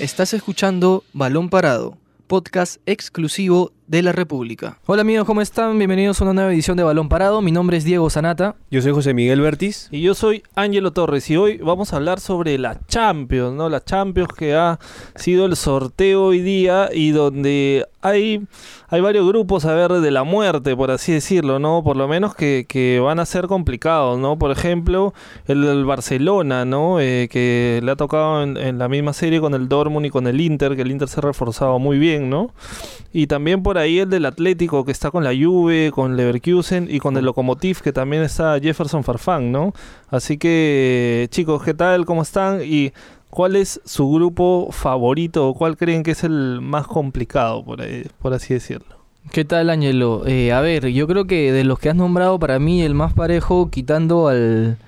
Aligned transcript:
Estás 0.00 0.34
escuchando 0.34 1.04
Balón 1.12 1.48
Parado, 1.48 1.96
podcast 2.26 2.80
exclusivo 2.84 3.70
de 3.86 4.02
la 4.02 4.10
República. 4.10 4.78
Hola 4.86 5.02
amigos, 5.02 5.24
¿cómo 5.24 5.40
están? 5.40 5.78
Bienvenidos 5.78 6.20
a 6.20 6.24
una 6.24 6.32
nueva 6.32 6.52
edición 6.52 6.76
de 6.76 6.82
Balón 6.82 7.08
Parado. 7.08 7.40
Mi 7.40 7.52
nombre 7.52 7.76
es 7.76 7.84
Diego 7.84 8.10
Sanata. 8.10 8.56
Yo 8.72 8.82
soy 8.82 8.90
José 8.90 9.14
Miguel 9.14 9.40
Bertis. 9.40 9.88
Y 9.92 10.02
yo 10.02 10.14
soy 10.14 10.42
Ángelo 10.56 10.92
Torres 10.92 11.30
y 11.30 11.36
hoy 11.36 11.58
vamos 11.58 11.92
a 11.92 11.96
hablar 11.96 12.18
sobre 12.18 12.58
la 12.58 12.80
Champions, 12.86 13.54
¿no? 13.54 13.68
La 13.68 13.84
Champions 13.84 14.30
que 14.36 14.56
ha 14.56 14.80
sido 15.14 15.46
el 15.46 15.54
sorteo 15.54 16.24
hoy 16.24 16.40
día 16.40 16.90
y 16.92 17.10
donde 17.10 17.86
hay, 18.00 18.42
hay 18.94 19.00
varios 19.00 19.26
grupos, 19.26 19.64
a 19.64 19.74
ver, 19.74 19.90
de 19.90 20.10
la 20.12 20.22
muerte, 20.22 20.76
por 20.76 20.92
así 20.92 21.10
decirlo, 21.10 21.58
¿no? 21.58 21.82
Por 21.82 21.96
lo 21.96 22.06
menos 22.06 22.36
que, 22.36 22.64
que 22.68 23.00
van 23.00 23.18
a 23.18 23.26
ser 23.26 23.48
complicados, 23.48 24.20
¿no? 24.20 24.38
Por 24.38 24.52
ejemplo, 24.52 25.14
el, 25.48 25.62
del 25.62 25.84
Barcelona, 25.84 26.64
¿no? 26.64 27.00
Eh, 27.00 27.28
que 27.28 27.80
le 27.82 27.90
ha 27.90 27.96
tocado 27.96 28.44
en, 28.44 28.56
en, 28.56 28.78
la 28.78 28.88
misma 28.88 29.12
serie 29.12 29.40
con 29.40 29.52
el 29.54 29.68
Dortmund 29.68 30.06
y 30.06 30.10
con 30.10 30.28
el 30.28 30.40
Inter, 30.40 30.76
que 30.76 30.82
el 30.82 30.92
Inter 30.92 31.08
se 31.08 31.18
ha 31.18 31.22
reforzado 31.22 31.80
muy 31.80 31.98
bien, 31.98 32.30
¿no? 32.30 32.52
Y 33.12 33.26
también 33.26 33.64
por 33.64 33.78
ahí 33.78 33.98
el 33.98 34.10
del 34.10 34.26
Atlético, 34.26 34.84
que 34.84 34.92
está 34.92 35.10
con 35.10 35.24
la 35.24 35.30
Juve, 35.30 35.90
con 35.92 36.16
Leverkusen 36.16 36.86
y 36.88 37.00
con 37.00 37.16
el 37.16 37.24
Lokomotiv, 37.24 37.80
que 37.80 37.92
también 37.92 38.22
está 38.22 38.60
Jefferson 38.60 39.02
Farfán, 39.02 39.50
¿no? 39.50 39.72
Así 40.08 40.38
que, 40.38 41.26
chicos, 41.32 41.64
¿qué 41.64 41.74
tal? 41.74 42.06
¿Cómo 42.06 42.22
están? 42.22 42.60
Y 42.62 42.92
¿Cuál 43.34 43.56
es 43.56 43.80
su 43.84 44.08
grupo 44.12 44.68
favorito 44.70 45.48
o 45.48 45.54
cuál 45.54 45.76
creen 45.76 46.04
que 46.04 46.12
es 46.12 46.22
el 46.22 46.60
más 46.60 46.86
complicado, 46.86 47.64
por, 47.64 47.82
ahí, 47.82 48.06
por 48.22 48.32
así 48.32 48.54
decirlo? 48.54 48.94
¿Qué 49.32 49.44
tal, 49.44 49.70
Ángelo? 49.70 50.24
Eh, 50.24 50.52
a 50.52 50.60
ver, 50.60 50.86
yo 50.92 51.08
creo 51.08 51.24
que 51.24 51.50
de 51.50 51.64
los 51.64 51.80
que 51.80 51.88
has 51.88 51.96
nombrado, 51.96 52.38
para 52.38 52.60
mí 52.60 52.82
el 52.82 52.94
más 52.94 53.12
parejo, 53.12 53.70
quitando 53.70 54.28
al, 54.28 54.78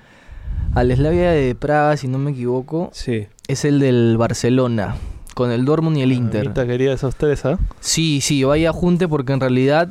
al 0.73 0.95
Slavia 0.95 1.31
de 1.31 1.55
Praga, 1.55 1.97
si 1.97 2.07
no 2.07 2.19
me 2.19 2.31
equivoco, 2.31 2.89
sí. 2.93 3.27
es 3.49 3.65
el 3.65 3.81
del 3.81 4.15
Barcelona, 4.17 4.95
con 5.33 5.51
el 5.51 5.65
Dortmund 5.65 5.97
y 5.97 6.03
el 6.03 6.13
Inter. 6.13 6.53
Ah, 6.55 6.65
quería 6.65 6.93
esos 6.93 7.17
tres, 7.17 7.43
¿ah? 7.43 7.59
Sí, 7.81 8.21
sí, 8.21 8.45
vaya 8.45 8.71
junte 8.71 9.09
porque 9.09 9.33
en 9.33 9.41
realidad... 9.41 9.89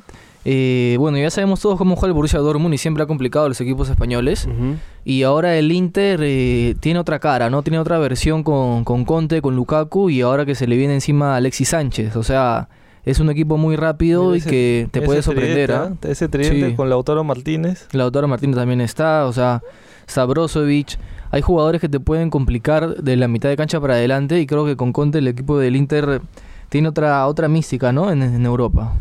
Eh, 0.49 0.95
bueno, 1.01 1.19
ya 1.19 1.29
sabemos 1.29 1.59
todos 1.59 1.77
cómo 1.77 1.97
juega 1.97 2.11
el 2.11 2.13
Borussia 2.13 2.39
Dortmund 2.39 2.73
y 2.73 2.79
siempre 2.79 3.03
ha 3.03 3.07
complicado 3.07 3.47
a 3.47 3.49
los 3.49 3.61
equipos 3.61 3.91
españoles. 3.91 4.47
Uh 4.47 4.51
-huh. 4.51 4.77
Y 5.05 5.25
ahora 5.25 5.57
el 5.57 5.73
Inter 5.73 6.21
eh, 6.23 6.77
tiene 6.79 7.01
otra 7.01 7.19
cara, 7.19 7.51
¿no? 7.51 7.63
Tiene 7.63 7.81
otra 7.81 7.99
versión 7.99 8.45
con, 8.45 8.85
con, 8.85 9.05
Conte, 9.05 9.43
con 9.43 9.57
Lukaku 9.57 10.09
y 10.09 10.21
ahora 10.21 10.47
que 10.47 10.55
se 10.55 10.69
le 10.69 10.77
viene 10.77 10.95
encima 10.95 11.35
a 11.35 11.37
Alexis 11.39 11.71
Sánchez. 11.71 12.15
O 12.15 12.23
sea, 12.23 12.69
es 13.05 13.19
un 13.19 13.29
equipo 13.29 13.57
muy 13.57 13.75
rápido 13.75 14.37
ese, 14.37 14.49
y 14.49 14.51
que 14.53 14.89
te 14.93 15.03
puede 15.03 15.21
sorprender. 15.21 15.73
¿eh? 15.73 16.11
Ese 16.11 16.29
tridente 16.29 16.71
sí. 16.71 16.77
con 16.77 16.91
Lautaro 16.91 17.25
Martínez. 17.25 17.89
Lautaro 17.91 18.29
Martínez 18.29 18.55
también 18.55 18.81
está, 18.81 19.27
o 19.27 19.33
sea, 19.33 19.63
Sabrozovic. 20.07 20.97
Hay 21.33 21.43
jugadores 21.43 21.81
que 21.81 21.89
te 21.89 21.99
pueden 21.99 22.31
complicar 22.31 22.95
de 23.03 23.17
la 23.17 23.27
mitad 23.27 23.49
de 23.49 23.57
cancha 23.57 23.81
para 23.81 23.95
adelante 23.95 24.41
y 24.41 24.47
creo 24.47 24.65
que 24.65 24.77
con 24.77 24.93
Conte 24.93 25.19
el 25.19 25.27
equipo 25.27 25.59
del 25.59 25.75
Inter 25.75 26.21
tiene 26.69 26.87
otra, 26.87 27.27
otra 27.27 27.49
mística, 27.49 27.91
¿no? 27.91 28.13
En, 28.13 28.23
en 28.23 28.47
Europa. 28.47 28.93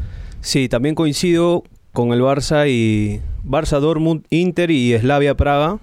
Sí, 0.46 0.70
también 0.70 0.94
coincido 0.94 1.64
con 1.92 2.14
el 2.14 2.22
Barça 2.22 2.70
y 2.70 3.20
Barça, 3.44 3.80
Dortmund, 3.80 4.26
Inter 4.30 4.70
y 4.70 4.96
Slavia 4.96 5.36
Praga. 5.36 5.80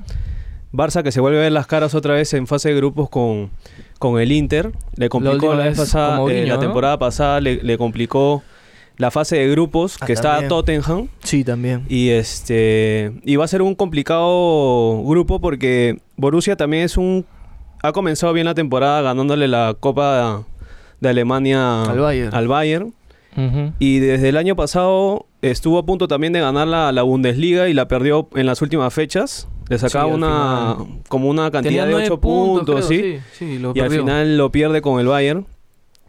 Barça 0.73 1.03
que 1.03 1.11
se 1.11 1.21
vuelve 1.21 1.39
a 1.39 1.43
ver 1.43 1.53
las 1.53 1.67
caras 1.67 1.97
otra 1.97 2.15
vez 2.15 2.33
en 2.33 2.47
fase 2.47 2.69
de 2.69 2.77
grupos 2.77 3.11
con, 3.11 3.51
con 3.99 4.21
el 4.21 4.31
Inter. 4.31 4.71
Le 4.95 5.09
complicó 5.09 5.51
la, 5.51 5.57
la 5.57 5.65
vez 5.65 5.77
pasada, 5.77 6.17
Mourinho, 6.19 6.45
eh, 6.45 6.47
la 6.47 6.61
temporada 6.61 6.97
pasada 6.97 7.41
le, 7.41 7.61
le, 7.61 7.77
complicó 7.77 8.45
la 8.99 9.11
fase 9.11 9.37
de 9.37 9.49
grupos 9.51 9.97
ah, 10.01 10.07
que 10.07 10.13
está 10.13 10.47
Tottenham. 10.47 11.09
Sí, 11.25 11.43
también. 11.43 11.85
Y 11.89 12.11
este 12.11 13.11
y 13.25 13.35
va 13.35 13.47
a 13.47 13.49
ser 13.49 13.63
un 13.63 13.75
complicado 13.75 15.03
grupo 15.03 15.41
porque 15.41 15.99
Borussia 16.17 16.55
también 16.55 16.85
es 16.85 16.97
un 16.97 17.27
ha 17.83 17.91
comenzado 17.91 18.33
bien 18.33 18.47
la 18.47 18.55
temporada 18.55 19.03
ganándole 19.03 19.49
la 19.49 19.75
Copa 19.81 20.45
de 21.01 21.09
Alemania 21.09 21.83
al 21.83 21.99
Bayern. 21.99 22.33
Al 22.33 22.47
Bayern 22.47 22.95
Uh 23.36 23.41
-huh. 23.41 23.72
Y 23.78 23.98
desde 23.98 24.28
el 24.28 24.36
año 24.36 24.56
pasado 24.56 25.26
estuvo 25.41 25.78
a 25.78 25.87
punto 25.87 26.09
también 26.09 26.32
de 26.32 26.41
ganar 26.41 26.69
la, 26.69 26.93
la, 26.93 27.03
Bundesliga 27.03 27.69
y 27.69 27.75
la 27.75 27.88
perdió 27.88 28.28
en 28.34 28.47
las 28.47 28.62
últimas 28.62 28.93
fechas. 28.93 29.48
Le 29.69 29.78
sacaba 29.78 30.09
sí, 30.09 30.15
una 30.15 30.76
como 31.09 31.28
una 31.31 31.50
cantidad 31.50 31.87
de 31.87 31.94
8 31.94 32.21
puntos, 32.21 32.66
puntos 32.66 32.88
¿sí? 32.88 33.19
sí, 33.32 33.59
sí 33.59 33.62
y 33.75 33.81
al 33.81 33.91
final 33.91 34.37
lo 34.37 34.50
pierde 34.53 34.82
con 34.82 35.00
el 35.00 35.06
Bayern. 35.06 35.47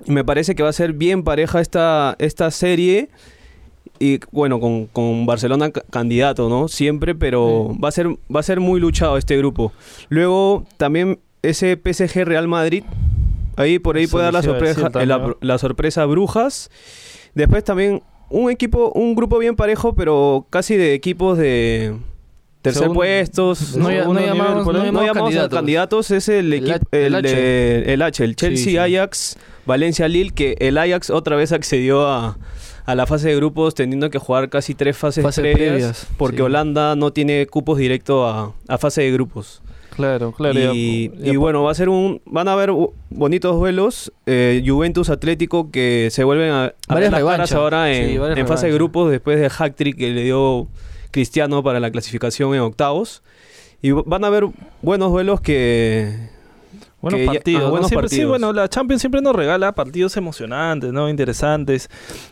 Y 0.06 0.12
me 0.12 0.24
parece 0.24 0.56
que 0.56 0.64
va 0.64 0.70
a 0.70 0.74
ser 0.74 0.94
bien 0.94 1.24
pareja 1.24 1.62
esta, 1.62 2.16
esta 2.20 2.52
serie. 2.52 3.10
Y 4.00 4.20
bueno, 4.32 4.60
con, 4.60 4.88
con 4.88 5.26
Barcelona 5.26 5.72
candidato, 5.72 6.50
¿no? 6.50 6.68
Siempre, 6.68 7.16
pero 7.16 7.74
va, 7.82 7.90
a 7.90 7.92
ser, 7.92 8.08
va 8.34 8.40
a 8.42 8.44
ser 8.44 8.60
muy 8.60 8.80
luchado 8.80 9.18
este 9.18 9.38
grupo. 9.38 9.72
Luego 10.10 10.66
también 10.78 11.20
ese 11.42 11.80
PSG 11.82 12.26
Real 12.26 12.48
Madrid. 12.48 12.84
Ahí 13.56 13.80
por 13.80 13.98
ahí 13.98 14.04
Eso 14.04 14.12
puede 14.14 14.26
dar 14.26 14.34
la 14.34 14.42
sorpresa, 14.44 14.90
la, 15.06 15.36
la 15.40 15.58
sorpresa 15.58 16.06
Brujas. 16.06 16.70
Después 17.34 17.64
también 17.64 18.02
un 18.30 18.50
equipo, 18.50 18.92
un 18.96 19.16
grupo 19.16 19.38
bien 19.38 19.56
parejo, 19.56 19.94
pero 19.96 20.48
casi 20.50 20.76
de 20.76 20.94
equipos 20.94 21.38
de 21.38 21.96
tercer 22.64 22.90
puestos. 22.90 23.76
No, 23.76 23.92
no, 23.92 24.14
no 24.14 24.20
llamamos, 24.20 24.66
no, 24.66 24.74
no 24.74 24.84
llamamos 24.86 25.14
candidatos. 25.14 25.58
candidatos. 25.58 26.12
Es 26.12 26.30
el 26.30 26.52
equipo, 26.54 26.88
el, 26.92 27.14
el, 27.16 27.26
el, 27.26 27.90
el, 27.90 28.02
H, 28.02 28.24
el 28.24 28.36
Chelsea, 28.36 28.64
sí, 28.64 28.72
sí. 28.72 28.78
Ajax, 28.78 29.38
Valencia, 29.66 30.08
Lille, 30.08 30.32
que 30.32 30.56
el 30.60 30.78
Ajax 30.78 31.10
otra 31.10 31.36
vez 31.36 31.52
accedió 31.52 32.08
a, 32.08 32.38
a 32.86 32.96
la 32.96 33.06
fase 33.06 33.30
de 33.30 33.36
grupos 33.36 33.76
teniendo 33.76 34.10
que 34.10 34.18
jugar 34.18 34.50
casi 34.50 34.74
tres 34.74 34.98
fases, 34.98 35.24
fases 35.24 35.42
previas, 35.42 35.70
previas, 35.70 36.08
porque 36.18 36.38
sí. 36.38 36.42
Holanda 36.44 36.96
no 36.96 37.12
tiene 37.14 37.46
cupos 37.48 37.78
directos 37.78 38.34
a, 38.34 38.52
a 38.68 38.78
fase 38.78 39.02
de 39.04 39.12
grupos. 39.12 39.62
Claro, 39.96 40.32
claro. 40.32 40.60
Y, 40.74 41.36
bueno, 41.38 41.64
va 41.64 41.72
a 41.72 41.76
ser 41.76 41.90
un. 41.90 42.22
Van 42.26 42.48
a 42.48 42.54
haber 42.54 42.72
bonitos 43.10 43.56
duelos. 43.56 44.12
Eh, 44.26 44.64
Juventus 44.66 45.10
Atlético 45.10 45.70
que 45.72 46.10
se 46.12 46.24
vuelven 46.24 46.52
a, 46.52 46.74
a 46.88 47.00
las 47.00 47.24
caras 47.24 47.52
ahora 47.54 47.92
en, 47.92 48.10
sí, 48.10 48.40
en 48.40 48.48
fase 48.48 48.68
de 48.68 48.74
grupos 48.74 49.12
después 49.12 49.40
del 49.40 49.50
hack 49.50 49.76
trick 49.76 49.98
que 49.98 50.10
le 50.10 50.24
dio 50.24 50.68
Cristiano 51.12 51.62
para 51.64 51.80
la 51.80 51.92
clasificación 51.92 52.56
en 52.56 52.62
octavos. 52.62 53.22
Y 53.82 53.92
van 53.92 54.24
a 54.24 54.28
haber 54.28 54.48
buenos 54.82 55.12
duelos 55.12 55.42
que, 55.42 56.30
Buenos 57.04 57.20
que 57.20 57.26
partidos. 57.26 57.62
Ya, 57.62 57.68
ah, 57.68 57.70
buenos 57.70 57.84
¿no? 57.84 57.90
Siempre, 57.90 58.04
partidos. 58.06 58.24
Sí, 58.24 58.30
bueno, 58.30 58.54
la 58.54 58.70
Champions 58.70 59.02
siempre 59.02 59.22
nos 59.22 59.36
regala 59.36 59.74
partidos 59.74 60.16
emocionantes, 60.16 60.94
¿no? 60.94 61.10
Interesantes. 61.10 61.90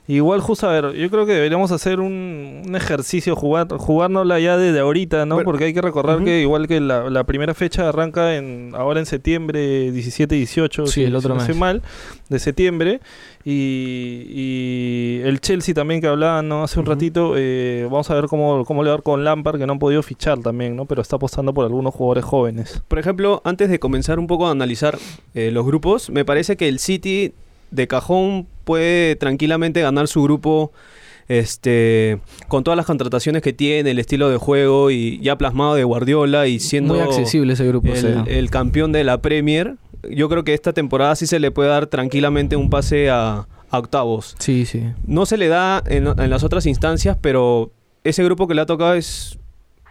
Igual, 0.08 0.40
justo, 0.40 0.70
a 0.70 0.72
ver, 0.72 0.94
yo 0.94 1.10
creo 1.10 1.26
que 1.26 1.34
deberíamos 1.34 1.74
hacer 1.74 2.00
un, 2.00 2.64
un 2.66 2.76
ejercicio, 2.78 3.36
jugar, 3.36 3.68
jugárnosla 3.68 4.40
ya 4.40 4.56
desde 4.56 4.80
ahorita, 4.80 5.26
¿no? 5.26 5.44
Porque 5.44 5.66
hay 5.66 5.74
que 5.74 5.82
recordar 5.82 6.20
uh 6.20 6.22
-huh. 6.22 6.24
que 6.24 6.40
igual 6.40 6.70
que 6.70 6.80
la, 6.80 7.10
la, 7.10 7.26
primera 7.26 7.54
fecha 7.54 7.90
arranca 7.90 8.38
en 8.38 8.72
ahora 8.74 9.02
en 9.02 9.06
septiembre 9.06 9.92
17 9.92 10.36
y 10.36 10.38
18, 10.40 10.88
sí, 10.88 10.94
si, 10.94 11.04
el 11.04 11.18
otro 11.18 11.34
si 11.34 11.42
no 11.42 11.48
mes. 11.50 11.58
mal, 11.58 11.82
de 12.30 12.40
septiembre. 12.40 13.02
Y, 13.44 14.26
y, 14.30 15.22
el 15.24 15.42
Chelsea 15.42 15.74
también 15.74 16.02
que 16.02 16.08
hablaban 16.08 16.48
¿no? 16.48 16.64
hace 16.64 16.80
un 16.80 16.86
uh 16.86 16.90
-huh. 16.90 16.94
ratito, 16.94 17.34
eh, 17.38 17.88
vamos 17.90 18.10
a 18.10 18.16
ver 18.16 18.26
cómo, 18.26 18.66
cómo 18.66 18.84
le 18.84 18.92
va 18.92 19.00
con 19.00 19.24
Lampard, 19.24 19.58
que 19.58 19.66
no 19.66 19.74
han 19.74 19.80
podido 19.80 20.04
fichar 20.04 20.40
también, 20.40 20.76
¿no? 20.76 20.86
Pero 20.86 21.02
está 21.02 21.16
apostando 21.16 21.54
por 21.54 21.66
algunos 21.66 21.94
jugadores 21.94 22.24
jóvenes. 22.24 22.84
Por 22.88 23.00
ejemplo, 23.00 23.42
antes 23.44 23.70
de 23.70 23.80
comenzar 23.80 24.20
un 24.20 24.28
poco 24.28 24.48
a 24.48 24.52
analizar 24.52 24.98
eh, 25.34 25.52
los 25.52 25.66
grupos, 25.66 26.10
me 26.10 26.26
parece 26.26 26.56
que 26.58 26.68
el 26.68 26.80
City 26.80 27.34
de 27.72 27.88
cajón 27.88 28.48
puede 28.64 29.16
tranquilamente 29.16 29.82
ganar 29.82 30.08
su 30.08 30.22
grupo 30.24 30.72
este 31.28 32.20
con 32.48 32.64
todas 32.64 32.76
las 32.76 32.86
contrataciones 32.86 33.42
que 33.42 33.54
tiene, 33.54 33.92
el 33.92 34.00
estilo 34.00 34.30
de 34.30 34.38
juego 34.38 34.92
y 34.92 35.20
ya 35.22 35.38
plasmado 35.38 35.76
de 35.76 35.84
Guardiola 35.84 36.48
y 36.48 36.60
siendo 36.60 36.96
muy 36.96 37.04
accesible 37.04 37.54
ese 37.54 37.66
grupo, 37.66 37.88
el, 37.88 37.94
o 37.94 37.96
sea. 37.96 38.24
el 38.28 38.50
campeón 38.50 38.92
de 38.92 39.04
la 39.04 39.22
Premier. 39.22 39.76
Yo 40.10 40.30
creo 40.30 40.44
que 40.44 40.54
esta 40.54 40.74
temporada 40.74 41.16
sí 41.16 41.28
se 41.28 41.40
le 41.40 41.52
puede 41.52 41.70
dar 41.70 41.88
tranquilamente 41.88 42.56
un 42.56 42.70
pase 42.70 43.10
a, 43.10 43.48
a 43.70 43.78
octavos. 43.80 44.36
Sí, 44.40 44.66
sí. 44.66 44.84
No 45.06 45.26
se 45.26 45.38
le 45.38 45.48
da 45.48 45.82
en, 45.86 46.08
en, 46.08 46.30
las 46.30 46.44
otras 46.44 46.66
instancias, 46.66 47.18
pero 47.22 47.72
ese 48.04 48.24
grupo 48.24 48.48
que 48.48 48.56
le 48.56 48.62
ha 48.62 48.66
tocado 48.66 48.94
es 48.96 49.38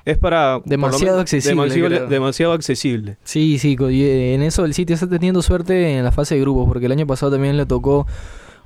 es 0.04 0.18
para 0.18 0.60
demasiado 0.64 1.16
menos, 1.16 1.20
accesible 1.20 1.62
demasiado, 1.62 2.06
demasiado, 2.06 2.52
accesible 2.54 3.18
sí 3.22 3.58
sí 3.58 3.76
en 3.78 4.42
eso 4.42 4.64
el 4.64 4.72
City 4.72 4.94
está 4.94 5.06
teniendo 5.06 5.42
suerte 5.42 5.98
en 5.98 6.04
la 6.04 6.10
fase 6.10 6.36
de 6.36 6.40
grupos 6.40 6.66
porque 6.66 6.86
el 6.86 6.92
año 6.92 7.06
pasado 7.06 7.32
también 7.32 7.56
le 7.56 7.66
tocó 7.66 8.06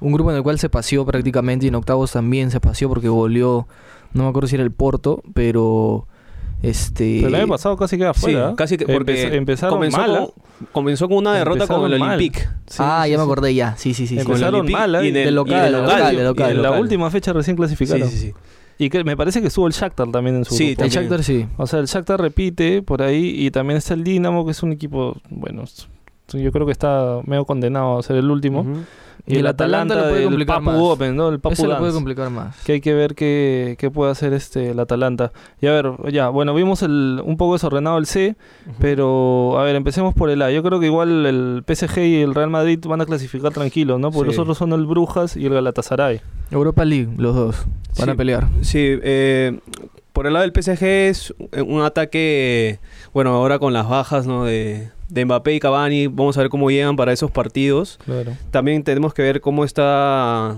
un 0.01 0.13
grupo 0.13 0.31
en 0.31 0.37
el 0.37 0.43
cual 0.43 0.59
se 0.59 0.69
paseó 0.69 1.05
prácticamente 1.05 1.67
y 1.67 1.69
en 1.69 1.75
octavos 1.75 2.13
también 2.13 2.51
se 2.51 2.61
paseó 2.61 2.89
porque 2.89 3.09
volvió 3.09 3.67
no 4.13 4.23
me 4.23 4.29
acuerdo 4.29 4.49
si 4.49 4.55
era 4.55 4.65
el 4.65 4.71
Porto 4.71 5.23
pero 5.35 6.07
este 6.65 7.19
pero 7.21 7.29
el 7.29 7.35
año 7.35 7.49
pasado 7.49 7.77
casi 7.77 7.99
queda 7.99 8.15
fuera 8.15 8.51
sí, 8.51 8.57
casi 8.57 8.77
que 8.77 8.87
porque 8.87 9.23
Empe 9.23 9.37
empezaron 9.37 9.75
comenzó 9.75 9.99
mal 9.99 10.17
con, 10.17 10.31
comenzó 10.73 11.09
con 11.09 11.19
una 11.19 11.35
derrota 11.35 11.67
con 11.67 11.93
el 11.93 12.01
Olympique. 12.01 12.41
Sí, 12.67 12.79
ah 12.79 13.03
sí, 13.05 13.11
ya 13.11 13.17
me 13.19 13.25
acordé 13.25 13.55
ya. 13.55 13.77
Sí 13.77 13.95
sí 13.95 14.07
sí 14.07 14.19
empezaron 14.19 14.71
mal 14.71 15.05
y 15.05 15.11
de, 15.11 15.31
local, 15.31 15.73
de 15.73 15.79
local, 15.79 16.17
de 16.17 16.25
local, 16.25 16.51
en 16.53 16.63
la 16.63 16.73
última 16.73 17.11
fecha 17.11 17.33
recién 17.33 17.57
clasificaron. 17.57 18.09
Sí 18.09 18.17
sí 18.17 18.27
sí. 18.29 18.35
Y 18.77 18.91
que 18.91 19.05
me 19.05 19.17
parece 19.17 19.41
que 19.41 19.49
estuvo 19.49 19.67
el 19.67 19.73
Shakhtar 19.73 20.11
también 20.11 20.37
en 20.37 20.45
su 20.45 20.55
sí, 20.55 20.69
grupo. 20.71 20.85
El 20.85 20.91
Shakhtar 20.91 21.23
sí. 21.23 21.47
O 21.57 21.67
sea, 21.67 21.79
el 21.79 21.87
Shakhtar 21.87 22.21
repite 22.21 22.83
por 22.83 23.03
ahí 23.03 23.47
y 23.47 23.51
también 23.51 23.77
está 23.77 23.95
el 23.95 24.03
Dinamo, 24.03 24.45
que 24.45 24.51
es 24.51 24.63
un 24.63 24.73
equipo, 24.73 25.17
bueno, 25.31 25.65
yo 26.33 26.53
creo 26.53 26.67
que 26.67 26.73
está 26.73 27.21
medio 27.25 27.45
condenado 27.45 27.99
a 27.99 28.03
ser 28.03 28.17
el 28.17 28.31
último. 28.31 28.67
Y, 29.27 29.39
el 29.39 29.47
Atalanta, 29.47 29.95
le 29.95 30.03
puede 30.11 30.25
complicar 30.25 30.57
Papu 30.57 30.67
más. 30.71 30.81
Open, 30.81 31.17
¿no? 31.17 31.31
El 31.31 31.41
Papu 31.41 31.55
Eso 31.55 31.67
le 31.67 31.77
puede 31.77 31.93
complicar 31.95 32.29
más. 32.29 32.63
que 32.63 32.73
hay 32.73 32.81
que 32.83 32.93
ver 32.93 33.15
qué, 33.15 33.75
qué 33.79 33.91
puede 33.91 34.11
hacer 34.11 34.35
este 34.35 34.73
el 34.73 34.79
Atalanta. 34.81 35.33
Y 35.63 35.67
a 35.67 35.73
ver, 35.73 35.93
ya, 36.13 36.29
bueno, 36.29 36.53
vimos 36.55 36.83
el, 36.83 37.23
un 37.25 37.39
poco 37.39 37.55
desordenado 37.55 37.97
el 37.97 38.05
C, 38.05 38.37
pero 38.81 39.59
a 39.59 39.65
ver, 39.65 39.77
empecemos 39.77 40.13
por 40.15 40.29
el 40.29 40.43
A. 40.43 40.51
Yo 40.51 40.63
creo 40.63 40.79
que 40.79 40.87
igual 40.87 41.25
el 41.25 41.65
PSG 41.67 41.99
y 42.01 42.17
el 42.23 42.35
Real 42.35 42.51
Madrid 42.51 42.79
van 42.87 43.01
a 43.01 43.07
clasificar 43.07 43.53
tranquilos, 43.53 43.99
¿no? 43.99 44.11
Porque 44.11 44.31
Sí. 44.31 44.37
los 44.37 44.43
otros 44.43 44.59
son 44.59 44.73
el 44.73 44.85
Brujas 44.87 45.37
y 45.37 45.47
el 45.47 45.55
Galatasaray. 45.55 46.21
Europa 46.51 46.85
League, 46.85 47.09
los 47.17 47.35
dos. 47.35 47.57
Van 47.99 48.07
Sí. 48.07 48.11
a 48.11 48.15
pelear. 48.15 48.49
Sí, 48.61 48.79
eh, 49.03 49.59
por 50.15 50.29
el 50.29 50.33
lado 50.33 50.47
del 50.49 50.53
PSG 50.55 50.85
es 50.85 51.35
un 51.67 51.83
ataque, 51.83 52.79
bueno, 53.13 53.31
ahora 53.31 53.59
con 53.59 53.73
las 53.73 53.89
bajas 53.89 54.27
¿no? 54.29 54.45
de, 54.45 54.91
de 55.09 55.25
Mbappé 55.25 55.55
y 55.55 55.61
Cavani, 55.61 56.07
vamos 56.07 56.39
a 56.39 56.41
ver 56.41 56.51
cómo 56.51 56.71
llegan 56.71 56.95
para 56.95 57.13
esos 57.13 57.33
partidos. 57.33 57.99
Claro. 58.05 58.33
También 58.53 58.85
tenemos 58.85 59.13
que 59.13 59.23
ver 59.23 59.41
cómo 59.41 59.65
está 59.65 60.57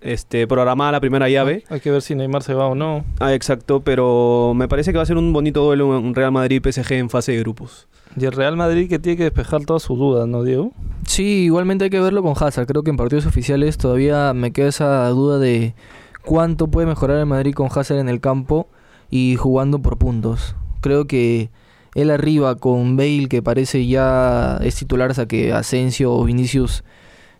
este, 0.00 0.48
programada 0.48 0.90
la 0.90 1.00
primera 1.00 1.28
llave. 1.28 1.62
Hay 1.68 1.78
que 1.78 1.92
ver 1.92 2.02
si 2.02 2.16
Neymar 2.16 2.42
se 2.42 2.52
va 2.52 2.66
o 2.66 2.74
no. 2.74 3.04
Ah, 3.20 3.32
exacto, 3.32 3.78
pero 3.78 4.54
me 4.56 4.66
parece 4.66 4.90
que 4.90 4.96
va 4.96 5.04
a 5.04 5.06
ser 5.06 5.18
un 5.18 5.32
bonito 5.32 5.62
duelo 5.62 5.86
un 5.86 6.12
Real 6.12 6.32
Madrid-PSG 6.32 6.94
en 6.94 7.08
fase 7.08 7.30
de 7.30 7.38
grupos. 7.38 7.86
Y 8.16 8.24
el 8.24 8.32
Real 8.32 8.56
Madrid 8.56 8.88
que 8.88 8.98
tiene 8.98 9.16
que 9.16 9.24
despejar 9.24 9.64
todas 9.64 9.84
sus 9.84 9.96
dudas, 9.96 10.26
¿no, 10.26 10.42
Diego? 10.42 10.72
Sí, 11.06 11.44
igualmente 11.44 11.84
hay 11.84 11.90
que 11.90 12.00
verlo 12.00 12.24
con 12.24 12.34
Hazard. 12.36 12.66
Creo 12.66 12.82
que 12.82 12.90
en 12.90 12.96
partidos 12.96 13.24
oficiales 13.24 13.78
todavía 13.78 14.32
me 14.32 14.50
queda 14.50 14.66
esa 14.66 15.08
duda 15.10 15.38
de 15.38 15.76
cuánto 16.24 16.66
puede 16.66 16.88
mejorar 16.88 17.18
el 17.18 17.26
Madrid 17.26 17.54
con 17.54 17.68
Hazard 17.70 18.00
en 18.00 18.08
el 18.08 18.20
campo 18.20 18.68
y 19.10 19.36
jugando 19.36 19.80
por 19.80 19.98
puntos. 19.98 20.56
Creo 20.80 21.06
que 21.06 21.50
él 21.94 22.10
arriba 22.10 22.56
con 22.56 22.96
Bale, 22.96 23.28
que 23.28 23.42
parece 23.42 23.86
ya 23.86 24.58
es 24.62 24.76
titular 24.76 25.10
hasta 25.10 25.26
que 25.26 25.52
Asensio 25.52 26.12
o 26.12 26.24
Vinicius 26.24 26.84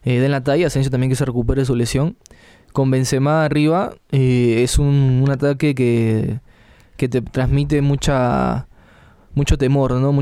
eh, 0.02 0.20
den 0.20 0.30
la 0.30 0.42
talla. 0.42 0.66
Asensio 0.68 0.90
también 0.90 1.10
que 1.10 1.16
se 1.16 1.24
recupere 1.24 1.64
su 1.64 1.74
lesión. 1.74 2.16
Con 2.72 2.90
Benzema 2.90 3.44
arriba 3.44 3.94
eh, 4.12 4.62
es 4.62 4.78
un, 4.78 5.22
un 5.22 5.30
ataque 5.30 5.74
que, 5.74 6.40
que 6.96 7.08
te 7.08 7.22
transmite 7.22 7.80
mucha 7.82 8.66
mucho 9.36 9.58
temor, 9.58 9.92
¿no? 9.92 10.12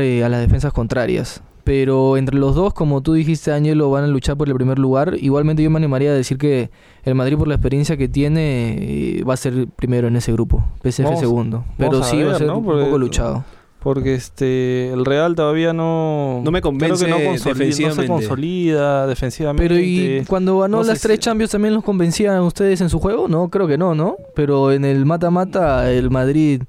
Eh, 0.00 0.24
a 0.24 0.28
las 0.28 0.40
defensas 0.40 0.72
contrarias. 0.72 1.40
Pero 1.66 2.16
entre 2.16 2.38
los 2.38 2.54
dos, 2.54 2.72
como 2.72 3.02
tú 3.02 3.14
dijiste, 3.14 3.50
Ángelo, 3.50 3.90
van 3.90 4.04
a 4.04 4.06
luchar 4.06 4.36
por 4.36 4.48
el 4.48 4.54
primer 4.54 4.78
lugar. 4.78 5.16
Igualmente 5.20 5.64
yo 5.64 5.68
me 5.70 5.78
animaría 5.78 6.10
a 6.12 6.14
decir 6.14 6.38
que 6.38 6.70
el 7.02 7.16
Madrid, 7.16 7.36
por 7.36 7.48
la 7.48 7.54
experiencia 7.56 7.96
que 7.96 8.06
tiene, 8.06 8.76
eh, 9.18 9.24
va 9.28 9.34
a 9.34 9.36
ser 9.36 9.66
primero 9.74 10.06
en 10.06 10.14
ese 10.14 10.30
grupo. 10.32 10.64
PSG 10.84 11.02
Vamos- 11.02 11.18
segundo. 11.18 11.64
Pero 11.76 12.04
sí, 12.04 12.22
va 12.22 12.36
a 12.36 12.38
ser 12.38 12.46
¿no? 12.46 12.58
un 12.58 12.64
poco 12.64 12.98
luchado. 12.98 13.44
Porque 13.80 14.14
este 14.14 14.92
el 14.92 15.04
Real 15.04 15.34
todavía 15.34 15.72
no 15.72 16.40
No 16.44 16.50
me 16.52 16.60
convence 16.60 17.04
creo 17.04 17.16
que 17.18 17.24
no, 17.32 17.38
se 17.38 17.48
defensivamente. 17.50 18.06
consolida 18.06 19.06
defensivamente. 19.08 19.68
Pero 19.68 19.80
y 19.80 20.24
cuando 20.28 20.58
ganó 20.60 20.78
no 20.78 20.82
las 20.84 20.98
si- 20.98 21.06
tres 21.08 21.18
Champions 21.18 21.50
también 21.50 21.74
los 21.74 21.82
convencían 21.84 22.36
a 22.36 22.42
ustedes 22.42 22.80
en 22.80 22.88
su 22.90 22.98
juego, 23.00 23.26
¿no? 23.28 23.48
Creo 23.48 23.66
que 23.66 23.76
no, 23.78 23.94
¿no? 23.94 24.16
Pero 24.36 24.70
en 24.72 24.84
el 24.84 25.04
mata-mata 25.04 25.90
el 25.92 26.10
Madrid, 26.10 26.62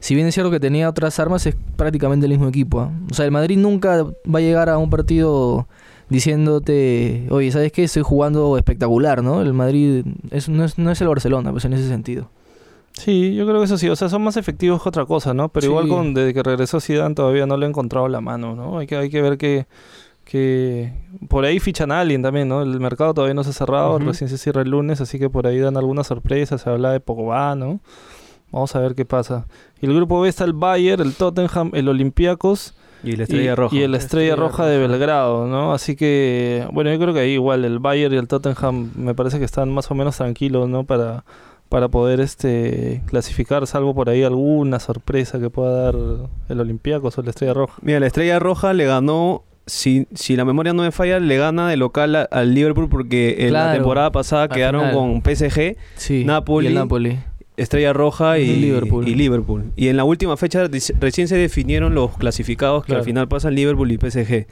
si 0.00 0.14
bien 0.14 0.26
es 0.26 0.34
cierto 0.34 0.50
que 0.50 0.58
tenía 0.60 0.88
otras 0.88 1.18
armas, 1.20 1.46
es 1.46 1.54
prácticamente 1.76 2.26
el 2.26 2.30
mismo 2.32 2.48
equipo. 2.48 2.80
¿ah? 2.80 2.90
O 3.10 3.14
sea, 3.14 3.24
el 3.26 3.30
Madrid 3.30 3.56
nunca 3.58 4.02
va 4.04 4.38
a 4.38 4.42
llegar 4.42 4.68
a 4.68 4.78
un 4.78 4.90
partido 4.90 5.68
diciéndote, 6.08 7.26
oye, 7.30 7.50
¿sabes 7.52 7.72
qué? 7.72 7.84
Estoy 7.84 8.02
jugando 8.02 8.56
espectacular, 8.56 9.22
¿no? 9.22 9.42
El 9.42 9.52
Madrid 9.52 10.04
es, 10.30 10.48
no, 10.48 10.64
es, 10.64 10.78
no 10.78 10.90
es 10.90 11.00
el 11.00 11.08
Barcelona, 11.08 11.50
pues 11.52 11.64
en 11.64 11.72
ese 11.72 11.88
sentido. 11.88 12.28
Sí, 12.92 13.34
yo 13.34 13.46
creo 13.46 13.58
que 13.58 13.64
eso 13.64 13.78
sí, 13.78 13.88
o 13.88 13.96
sea, 13.96 14.08
son 14.08 14.22
más 14.22 14.36
efectivos 14.36 14.82
que 14.82 14.88
otra 14.88 15.06
cosa, 15.06 15.32
¿no? 15.34 15.48
Pero 15.48 15.62
Sí. 15.62 15.68
igual 15.68 15.88
con 15.88 16.12
desde 16.14 16.34
que 16.34 16.42
regresó 16.42 16.80
Zidane 16.80 17.14
todavía 17.14 17.46
no 17.46 17.56
le 17.56 17.66
he 17.66 17.68
encontrado 17.68 18.08
la 18.08 18.20
mano, 18.20 18.54
¿no? 18.56 18.78
Hay 18.78 18.86
que 18.86 18.96
hay 18.96 19.08
que 19.10 19.22
ver 19.22 19.38
que 19.38 19.66
que 20.24 20.92
por 21.28 21.44
ahí 21.44 21.58
fichan 21.58 21.90
a 21.90 22.00
alguien 22.00 22.22
también, 22.22 22.48
¿no? 22.48 22.62
El 22.62 22.78
mercado 22.78 23.14
todavía 23.14 23.34
no 23.34 23.42
se 23.42 23.50
ha 23.50 23.52
cerrado, 23.52 23.98
recién 23.98 24.28
se 24.30 24.38
cierra 24.38 24.62
el 24.62 24.70
lunes, 24.70 25.00
así 25.00 25.18
que 25.18 25.28
por 25.28 25.46
ahí 25.48 25.58
dan 25.58 25.76
algunas 25.76 26.06
sorpresas, 26.06 26.60
se 26.60 26.70
habla 26.70 26.92
de 26.92 27.00
Pogba, 27.00 27.54
¿no? 27.56 27.80
Vamos 28.52 28.74
a 28.76 28.80
ver 28.80 28.94
qué 28.94 29.04
pasa. 29.04 29.46
Y 29.80 29.86
el 29.86 29.94
grupo 29.94 30.20
B 30.20 30.28
está 30.28 30.44
el 30.44 30.52
Bayern, 30.52 31.00
el 31.02 31.14
Tottenham, 31.14 31.70
el 31.72 31.88
Olympiacos 31.88 32.74
Y 33.04 33.16
la 33.16 33.22
estrella 33.24 33.52
y, 33.52 33.54
roja. 33.54 33.76
y 33.76 33.82
el 33.82 33.94
Estrella, 33.94 34.32
Estrella 34.32 34.36
Roja 34.48 34.66
de. 34.66 34.78
Belgrado, 34.78 35.46
¿no? 35.46 35.72
Así 35.72 35.96
que, 35.96 36.66
bueno, 36.72 36.92
yo 36.92 36.98
creo 36.98 37.14
que 37.14 37.20
ahí 37.20 37.30
igual 37.32 37.64
el 37.64 37.78
Bayern 37.78 38.14
y 38.14 38.18
el 38.18 38.28
Tottenham 38.28 38.90
me 38.96 39.14
parece 39.14 39.38
que 39.38 39.44
están 39.44 39.70
más 39.70 39.90
o 39.90 39.94
menos 39.94 40.16
tranquilos, 40.16 40.68
¿no? 40.68 40.84
Para, 40.84 41.24
para 41.68 41.88
poder 41.88 42.20
este 42.20 43.02
clasificar, 43.06 43.66
salvo 43.66 43.94
por 43.94 44.08
ahí 44.10 44.22
alguna 44.24 44.80
sorpresa 44.80 45.38
que 45.38 45.48
pueda 45.50 45.82
dar 45.84 45.94
el 46.48 46.60
Olympiacos 46.60 47.16
o 47.16 47.22
la 47.22 47.30
Estrella 47.30 47.54
Roja. 47.54 47.74
Mira, 47.82 48.00
la 48.00 48.06
estrella 48.08 48.38
roja 48.40 48.72
le 48.72 48.84
ganó, 48.86 49.44
si, 49.66 50.06
si 50.12 50.34
la 50.36 50.44
memoria 50.44 50.72
no 50.72 50.82
me 50.82 50.90
falla, 50.90 51.20
le 51.20 51.36
gana 51.36 51.68
de 51.68 51.76
local 51.76 52.16
a- 52.16 52.22
al 52.30 52.52
Liverpool 52.54 52.88
porque 52.88 53.46
en 53.46 53.52
la 53.52 53.72
temporada 53.72 54.10
pasada 54.10 54.48
quedaron 54.48 54.88
final. 54.90 54.94
con 54.96 55.22
PSG, 55.22 55.76
Sí. 55.94 56.24
Napoli. 56.24 56.66
Y 56.66 56.68
el 56.70 56.74
Napoli. 56.74 57.18
Estrella 57.60 57.92
Roja 57.92 58.38
y 58.38 58.50
Y 58.50 58.56
Liverpool. 58.56 59.06
y 59.08 59.14
Liverpool. 59.14 59.64
Y 59.76 59.88
en 59.88 59.96
la 59.96 60.04
última 60.04 60.36
fecha 60.36 60.68
recién 61.00 61.28
se 61.28 61.36
definieron 61.36 61.94
los 61.94 62.16
clasificados 62.16 62.82
que 62.84 62.88
Claro. 62.88 63.00
al 63.00 63.04
final 63.04 63.28
pasan 63.28 63.54
Liverpool 63.54 63.90
y 63.92 63.98
PSG. 63.98 64.46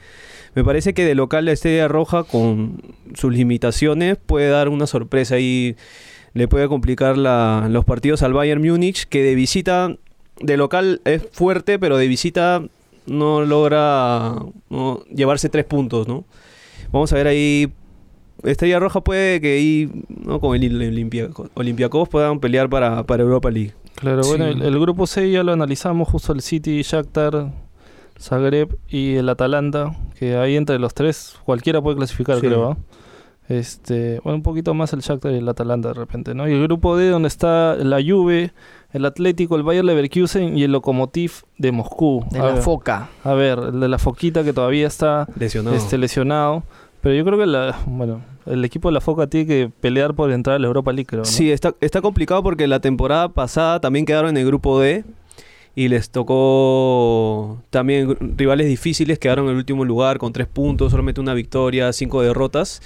Me 0.55 0.63
parece 0.63 0.93
que 0.93 1.05
de 1.05 1.15
local 1.15 1.45
la 1.45 1.51
Estrella 1.51 1.87
Roja 1.87 2.23
con 2.23 2.81
sus 3.13 3.33
limitaciones 3.33 4.17
puede 4.17 4.49
dar 4.49 4.69
una 4.69 4.87
sorpresa 4.87 5.39
y 5.39 5.75
le 6.33 6.47
puede 6.47 6.67
complicar 6.67 7.17
la- 7.17 7.67
los 7.69 7.85
partidos 7.85 8.21
al 8.23 8.33
Bayern 8.33 8.61
Múnich 8.61 9.05
que 9.07 9.23
de 9.23 9.35
visita 9.35 9.95
de 10.41 10.57
local 10.57 11.01
es 11.05 11.23
fuerte 11.31 11.79
pero 11.79 11.97
de 11.97 12.07
visita 12.07 12.63
no 13.07 13.41
logra 13.45 14.35
no, 14.69 15.03
llevarse 15.13 15.49
tres 15.49 15.65
puntos, 15.65 16.07
¿no? 16.07 16.25
Vamos 16.91 17.11
a 17.11 17.15
ver 17.15 17.27
ahí 17.27 17.71
Estrella 18.43 18.79
Roja 18.79 19.01
puede 19.01 19.41
que 19.41 19.53
ahí, 19.57 19.91
¿no? 20.07 20.39
con 20.39 20.55
el 20.61 20.81
Olympiacos, 21.55 22.09
puedan 22.09 22.39
pelear 22.39 22.69
para, 22.69 23.03
para 23.03 23.23
Europa 23.23 23.49
League. 23.51 23.73
Claro, 23.95 24.21
bueno, 24.27 24.45
el, 24.45 24.61
el 24.61 24.79
grupo 24.79 25.07
C 25.07 25.29
ya 25.29 25.43
lo 25.43 25.51
analizamos, 25.51 26.07
justo 26.07 26.31
el 26.33 26.41
City, 26.41 26.81
Shakhtar, 26.83 27.51
Zagreb 28.19 28.77
y 28.87 29.15
el 29.15 29.27
Atalanta, 29.29 29.95
que 30.17 30.37
ahí 30.37 30.55
entre 30.55 30.79
los 30.79 30.93
tres 30.93 31.37
cualquiera 31.45 31.81
puede 31.81 31.97
clasificar, 31.97 32.39
Sí. 32.39 32.47
creo. 32.47 32.71
¿ah? 32.71 32.77
Este, 33.47 34.19
bueno, 34.23 34.37
un 34.37 34.43
poquito 34.43 34.73
más 34.75 34.93
el 34.93 34.99
Shakhtar 34.99 35.31
y 35.31 35.37
el 35.37 35.49
Atalanta 35.49 35.87
de 35.89 35.93
repente, 35.95 36.35
¿no? 36.35 36.47
Y 36.47 36.53
el 36.53 36.61
grupo 36.63 36.95
D 36.95 37.09
donde 37.09 37.27
está 37.27 37.75
la 37.75 37.97
Juve, 37.99 38.51
el 38.93 39.05
Atlético, 39.05 39.55
el 39.55 39.63
Bayer 39.63 39.83
Leverkusen 39.83 40.55
y 40.55 40.63
el 40.63 40.71
Lokomotiv 40.71 41.31
de 41.57 41.71
Moscú. 41.71 42.23
De 42.29 42.39
a, 42.39 42.43
la 42.45 42.53
ver, 42.53 42.61
foca. 42.61 43.09
a 43.23 43.33
ver, 43.33 43.57
el 43.73 43.79
de 43.79 43.87
la 43.87 43.97
Foquita 43.97 44.43
que 44.43 44.53
todavía 44.53 44.85
está 44.85 45.27
Lesionado. 45.39 45.75
este, 45.75 45.97
lesionado. 45.97 46.63
Pero 47.01 47.15
yo 47.15 47.23
creo 47.23 47.37
que 47.37 47.45
la, 47.45 47.79
bueno, 47.85 48.21
el 48.45 48.63
equipo 48.65 48.89
de 48.89 48.93
la 48.93 49.01
Foca 49.01 49.27
tiene 49.27 49.47
que 49.47 49.71
pelear 49.79 50.13
por 50.13 50.31
entrar 50.31 50.57
a 50.57 50.59
la 50.59 50.67
Europa 50.67 50.91
League, 50.91 51.05
creo. 51.05 51.25
Sí, 51.25 51.51
está, 51.51 51.75
está 51.79 52.01
complicado 52.01 52.43
porque 52.43 52.67
la 52.67 52.79
temporada 52.79 53.29
pasada 53.29 53.79
también 53.79 54.05
quedaron 54.05 54.31
en 54.31 54.37
el 54.37 54.45
grupo 54.45 54.79
D 54.79 55.05
y 55.75 55.87
les 55.87 56.09
tocó 56.09 57.61
también 57.69 58.17
rivales 58.37 58.67
difíciles, 58.67 59.17
quedaron 59.17 59.45
en 59.45 59.51
el 59.51 59.57
último 59.57 59.85
lugar 59.85 60.17
con 60.17 60.33
tres 60.33 60.47
puntos, 60.47 60.91
solamente 60.91 61.21
una 61.21 61.33
victoria, 61.33 61.93
cinco 61.93 62.21
derrotas. 62.21 62.81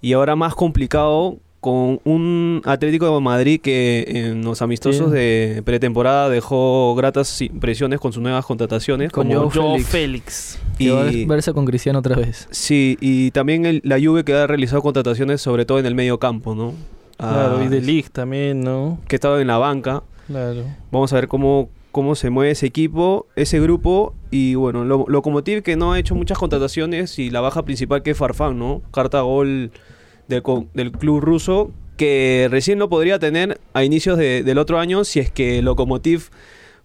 Y 0.00 0.12
ahora 0.12 0.36
más 0.36 0.54
complicado 0.54 1.38
con 1.60 2.00
un 2.04 2.62
Atlético 2.64 3.12
de 3.12 3.20
Madrid 3.20 3.60
que 3.60 4.04
en 4.08 4.44
los 4.44 4.62
amistosos 4.62 5.08
Sí. 5.10 5.16
de 5.16 5.62
pretemporada 5.64 6.28
dejó 6.28 6.94
gratas 6.94 7.40
impresiones 7.42 7.98
con 7.98 8.12
sus 8.12 8.22
nuevas 8.22 8.44
contrataciones. 8.46 9.10
Con 9.10 9.26
como- 9.28 9.50
Joe 9.50 9.60
Joe 9.70 9.80
Félix. 9.82 10.58
Que 10.78 10.90
va 10.92 11.02
a 11.04 11.12
y, 11.12 11.24
verse 11.24 11.52
con 11.52 11.64
Cristiano 11.64 11.98
otra 11.98 12.14
vez. 12.16 12.46
sí, 12.50 12.96
y 13.00 13.32
también 13.32 13.66
el- 13.66 13.80
la 13.84 13.98
Juve 14.00 14.22
que 14.24 14.34
ha 14.34 14.46
realizado 14.46 14.82
contrataciones 14.82 15.40
sobre 15.40 15.64
todo 15.64 15.78
en 15.80 15.86
el 15.86 15.94
medio 15.96 16.18
campo, 16.18 16.54
¿no? 16.54 16.74
Claro, 17.16 17.58
Ah, 17.60 17.64
y 17.64 17.68
de 17.68 17.80
Ligt 17.80 18.12
también, 18.12 18.60
¿no? 18.60 18.98
que 19.08 19.16
estaba 19.16 19.40
en 19.40 19.48
la 19.48 19.58
banca. 19.58 20.04
Claro. 20.28 20.62
Vamos 20.92 21.12
a 21.12 21.16
ver 21.16 21.26
cómo, 21.26 21.68
cómo 21.90 22.14
se 22.14 22.30
mueve 22.30 22.52
ese 22.52 22.66
equipo, 22.66 23.26
ese 23.34 23.58
grupo. 23.58 24.14
Y 24.30 24.54
bueno, 24.54 24.84
lo, 24.84 25.06
Lokomotiv 25.08 25.62
que 25.64 25.74
no 25.74 25.92
ha 25.94 25.98
hecho 25.98 26.14
muchas 26.14 26.38
contrataciones 26.38 27.18
y 27.18 27.30
la 27.30 27.40
baja 27.40 27.64
principal 27.64 28.04
que 28.04 28.12
es 28.12 28.16
Farfán, 28.16 28.56
¿no? 28.58 28.82
Carta 28.92 29.22
gol 29.22 29.72
del, 30.28 30.92
club 30.92 31.20
ruso 31.20 31.70
que 31.96 32.46
recién 32.50 32.78
lo 32.78 32.88
podría 32.88 33.18
tener 33.18 33.60
a 33.74 33.82
inicios 33.84 34.16
de- 34.18 34.42
del 34.44 34.58
otro 34.58 34.78
año 34.78 35.02
si 35.04 35.18
es 35.20 35.30
que 35.30 35.60
Lokomotiv 35.62 36.28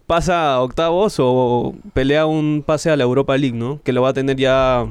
pasa 0.08 0.56
a 0.56 0.62
octavos 0.62 1.16
o 1.20 1.76
pelea 1.94 2.26
un 2.26 2.64
pase 2.66 2.90
a 2.90 2.96
la 2.98 3.04
Europa 3.04 3.38
League, 3.38 3.56
¿no? 3.58 3.80
Que 3.84 3.94
lo 3.94 4.02
va 4.02 4.10
a 4.10 4.14
tener 4.14 4.38
ya 4.38 4.86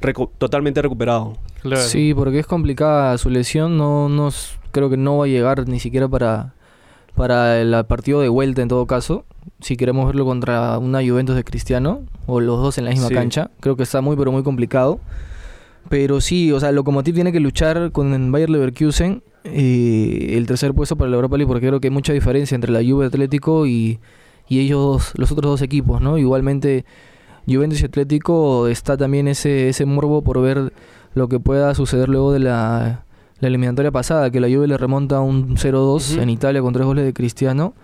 recu- 0.00 0.30
totalmente 0.38 0.82
recuperado. 0.82 1.34
Claro. 1.62 1.82
Sí, 1.82 2.12
porque 2.14 2.38
es 2.40 2.46
complicada 2.46 3.16
su 3.18 3.30
lesión. 3.30 3.78
No, 3.78 4.08
no 4.08 4.30
creo 4.72 4.90
que 4.90 4.96
no 4.96 5.18
va 5.18 5.24
a 5.24 5.28
llegar 5.28 5.66
ni 5.68 5.80
siquiera 5.80 6.06
para, 6.08 6.54
para 7.14 7.60
el 7.60 7.74
partido 7.86 8.20
de 8.20 8.28
vuelta 8.28 8.62
en 8.62 8.68
todo 8.68 8.86
caso. 8.86 9.24
Si 9.60 9.76
queremos 9.76 10.06
verlo 10.06 10.24
contra 10.24 10.78
una 10.78 11.00
Juventus 11.06 11.34
de 11.34 11.42
Cristiano 11.44 12.02
o 12.26 12.40
los 12.40 12.60
dos 12.60 12.78
en 12.78 12.84
la 12.84 12.90
misma 12.90 13.08
Sí. 13.08 13.14
cancha, 13.14 13.50
creo 13.60 13.76
que 13.76 13.82
está 13.84 14.00
muy 14.00 14.16
pero 14.16 14.30
muy 14.32 14.42
complicado. 14.42 15.00
Pero 15.88 16.20
sí, 16.20 16.52
o 16.52 16.60
sea, 16.60 16.72
Lokomotiv 16.72 17.14
tiene 17.14 17.32
que 17.32 17.40
luchar 17.40 17.92
con 17.92 18.12
el 18.12 18.30
Bayer 18.30 18.50
Leverkusen 18.50 19.22
eh, 19.44 20.34
el 20.36 20.46
tercer 20.46 20.74
puesto 20.74 20.96
para 20.96 21.10
la 21.10 21.16
Europa 21.16 21.36
League 21.36 21.48
porque 21.48 21.66
creo 21.66 21.80
que 21.80 21.88
hay 21.88 21.94
mucha 21.94 22.12
diferencia 22.12 22.54
entre 22.54 22.72
la 22.72 22.80
Juve 22.82 23.06
Atlético 23.06 23.66
y, 23.66 23.98
y 24.48 24.60
ellos, 24.60 25.12
los 25.16 25.32
otros 25.32 25.50
dos 25.50 25.62
equipos, 25.62 26.00
¿no? 26.00 26.18
Igualmente 26.18 26.84
Juventus 27.46 27.80
y 27.80 27.86
Atlético 27.86 28.68
está 28.68 28.96
también 28.96 29.28
ese, 29.28 29.68
ese 29.70 29.86
morbo 29.86 30.22
por 30.22 30.40
ver 30.42 30.72
lo 31.14 31.28
que 31.28 31.40
pueda 31.40 31.74
suceder 31.74 32.08
luego 32.08 32.32
de 32.32 32.40
la, 32.40 33.04
la 33.40 33.48
eliminatoria 33.48 33.90
pasada, 33.90 34.30
que 34.30 34.40
la 34.40 34.48
Juve 34.48 34.66
le 34.66 34.76
remonta 34.76 35.20
un 35.20 35.56
0-2 35.56 36.12
Ujú. 36.12 36.20
en 36.20 36.30
Italia 36.30 36.60
con 36.60 36.74
tres 36.74 36.84
goles 36.86 37.04
de 37.04 37.14
Cristiano. 37.14 37.74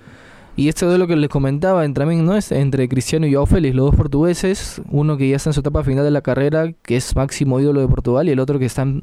Y 0.56 0.68
este 0.68 0.90
es 0.90 0.99
lo 0.99 1.06
que 1.08 1.16
les 1.16 1.28
comentaba 1.28 1.84
entre, 1.84 2.02
también, 2.02 2.25
¿no? 2.25 2.37
Es 2.37 2.52
entre 2.52 2.88
Cristiano 2.88 3.26
y 3.26 3.34
Joao 3.34 3.46
Félix, 3.46 3.75
los 3.75 3.87
dos 3.87 3.96
portugueses, 3.96 4.80
uno 4.90 5.16
que 5.16 5.28
ya 5.28 5.37
está 5.37 5.50
en 5.50 5.54
su 5.54 5.61
etapa 5.61 5.82
final 5.82 6.04
de 6.04 6.12
la 6.12 6.20
carrera, 6.20 6.73
que 6.82 6.96
es 6.96 7.16
máximo 7.16 7.58
ídolo 7.58 7.80
de 7.80 7.88
Portugal, 7.88 8.28
y 8.28 8.32
el 8.32 8.38
otro 8.38 8.58
que 8.61 8.66
están 8.66 9.02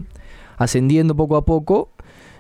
ascendiendo 0.58 1.16
poco 1.16 1.36
a 1.36 1.44
poco 1.44 1.90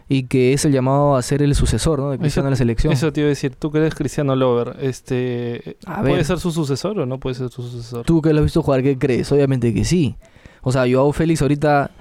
y 0.07 0.23
que 0.23 0.53
es 0.53 0.65
el 0.65 0.71
llamado 0.71 1.15
a 1.15 1.21
ser 1.21 1.41
el 1.41 1.55
sucesor 1.55 1.99
¿no? 1.99 2.11
de 2.11 2.19
Cristiano 2.19 2.47
en 2.47 2.51
la 2.51 2.57
selección. 2.57 2.93
Eso 2.93 3.11
te 3.11 3.21
iba 3.21 3.27
a 3.27 3.29
decir, 3.29 3.55
tú 3.55 3.71
que 3.71 3.79
eres 3.79 3.95
Cristiano 3.95 4.35
Lover, 4.35 4.77
este, 4.81 5.77
A 5.85 6.01
¿puede 6.01 6.15
ver. 6.15 6.25
ser 6.25 6.39
su 6.39 6.51
sucesor 6.51 6.99
o 6.99 7.05
no 7.05 7.19
puede 7.19 7.35
ser 7.35 7.49
su 7.49 7.61
sucesor? 7.63 8.05
Tú 8.05 8.21
que 8.21 8.33
lo 8.33 8.39
has 8.39 8.45
visto 8.45 8.61
jugar, 8.61 8.83
¿qué 8.83 8.97
crees? 8.97 9.31
Obviamente 9.31 9.73
que 9.73 9.85
sí. 9.85 10.15
O 10.63 10.71
sea, 10.71 10.83
Joao 10.89 11.11
Félix 11.11 11.41
ahorita 11.41 11.91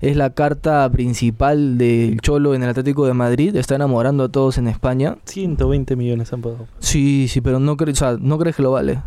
es 0.00 0.16
la 0.16 0.30
carta 0.30 0.88
principal 0.90 1.76
del 1.76 2.20
Cholo 2.20 2.54
en 2.54 2.62
el 2.62 2.70
Atlético 2.70 3.06
de 3.06 3.12
Madrid. 3.12 3.54
Está 3.56 3.74
enamorando 3.74 4.24
a 4.24 4.28
todos 4.28 4.56
en 4.56 4.66
España. 4.66 5.18
120 5.24 5.94
millones 5.96 6.32
han 6.32 6.40
pagado. 6.40 6.66
Sí, 6.78 7.28
sí, 7.28 7.40
pero 7.40 7.60
no, 7.60 7.76
cre 7.76 7.92
o 7.92 7.94
sea, 7.94 8.16
no 8.18 8.38
crees 8.38 8.56
que 8.56 8.62
lo 8.62 8.72
vale. 8.72 9.02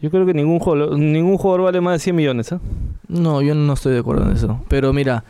Yo 0.00 0.10
creo 0.10 0.24
que 0.24 0.32
ningún 0.32 0.60
jugador, 0.60 0.98
ningún 0.98 1.36
jugador 1.36 1.62
vale 1.62 1.80
más 1.80 1.94
de 1.94 1.98
100 1.98 2.16
millones, 2.16 2.52
¿eh? 2.52 2.58
No, 3.08 3.42
yo 3.42 3.54
no 3.54 3.72
estoy 3.72 3.92
de 3.92 3.98
acuerdo 3.98 4.24
en 4.24 4.36
eso. 4.36 4.60
Pero 4.68 4.92
mira, 4.92 5.24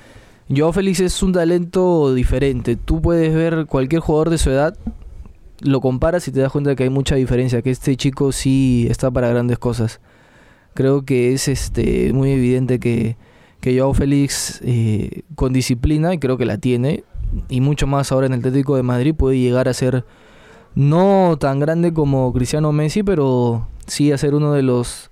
Joao 0.54 0.72
Félix 0.72 1.00
es 1.00 1.22
un 1.22 1.32
talento 1.32 2.14
diferente. 2.14 2.76
Tú 2.76 3.00
puedes 3.00 3.34
ver 3.34 3.66
cualquier 3.66 4.00
jugador 4.00 4.30
de 4.30 4.38
su 4.38 4.50
edad, 4.50 4.76
lo 5.60 5.80
comparas 5.80 6.28
y 6.28 6.32
te 6.32 6.40
das 6.40 6.52
cuenta 6.52 6.70
de 6.70 6.76
que 6.76 6.84
hay 6.84 6.90
mucha 6.90 7.16
diferencia, 7.16 7.62
que 7.62 7.70
este 7.70 7.96
chico 7.96 8.30
sí 8.30 8.86
está 8.90 9.10
para 9.10 9.28
grandes 9.28 9.58
cosas. 9.58 10.00
Creo 10.74 11.04
que 11.04 11.32
es 11.32 11.48
este 11.48 12.12
muy 12.12 12.30
evidente 12.30 12.78
que, 12.78 13.16
que 13.60 13.78
Joao 13.78 13.94
Félix 13.94 14.60
eh, 14.64 15.22
con 15.34 15.52
disciplina, 15.52 16.14
y 16.14 16.18
creo 16.18 16.36
que 16.38 16.46
la 16.46 16.58
tiene, 16.58 17.04
y 17.48 17.60
mucho 17.60 17.86
más 17.86 18.12
ahora 18.12 18.26
en 18.26 18.32
el 18.34 18.40
Atlético 18.40 18.76
de 18.76 18.82
Madrid, 18.82 19.14
puede 19.14 19.38
llegar 19.38 19.68
a 19.68 19.74
ser 19.74 20.04
no 20.74 21.36
tan 21.40 21.58
grande 21.58 21.92
como 21.92 22.32
Cristiano 22.32 22.72
Messi, 22.72 23.02
pero 23.02 23.66
sí 23.86 24.12
a 24.12 24.18
ser 24.18 24.34
uno 24.34 24.52
de 24.52 24.62
los 24.62 25.10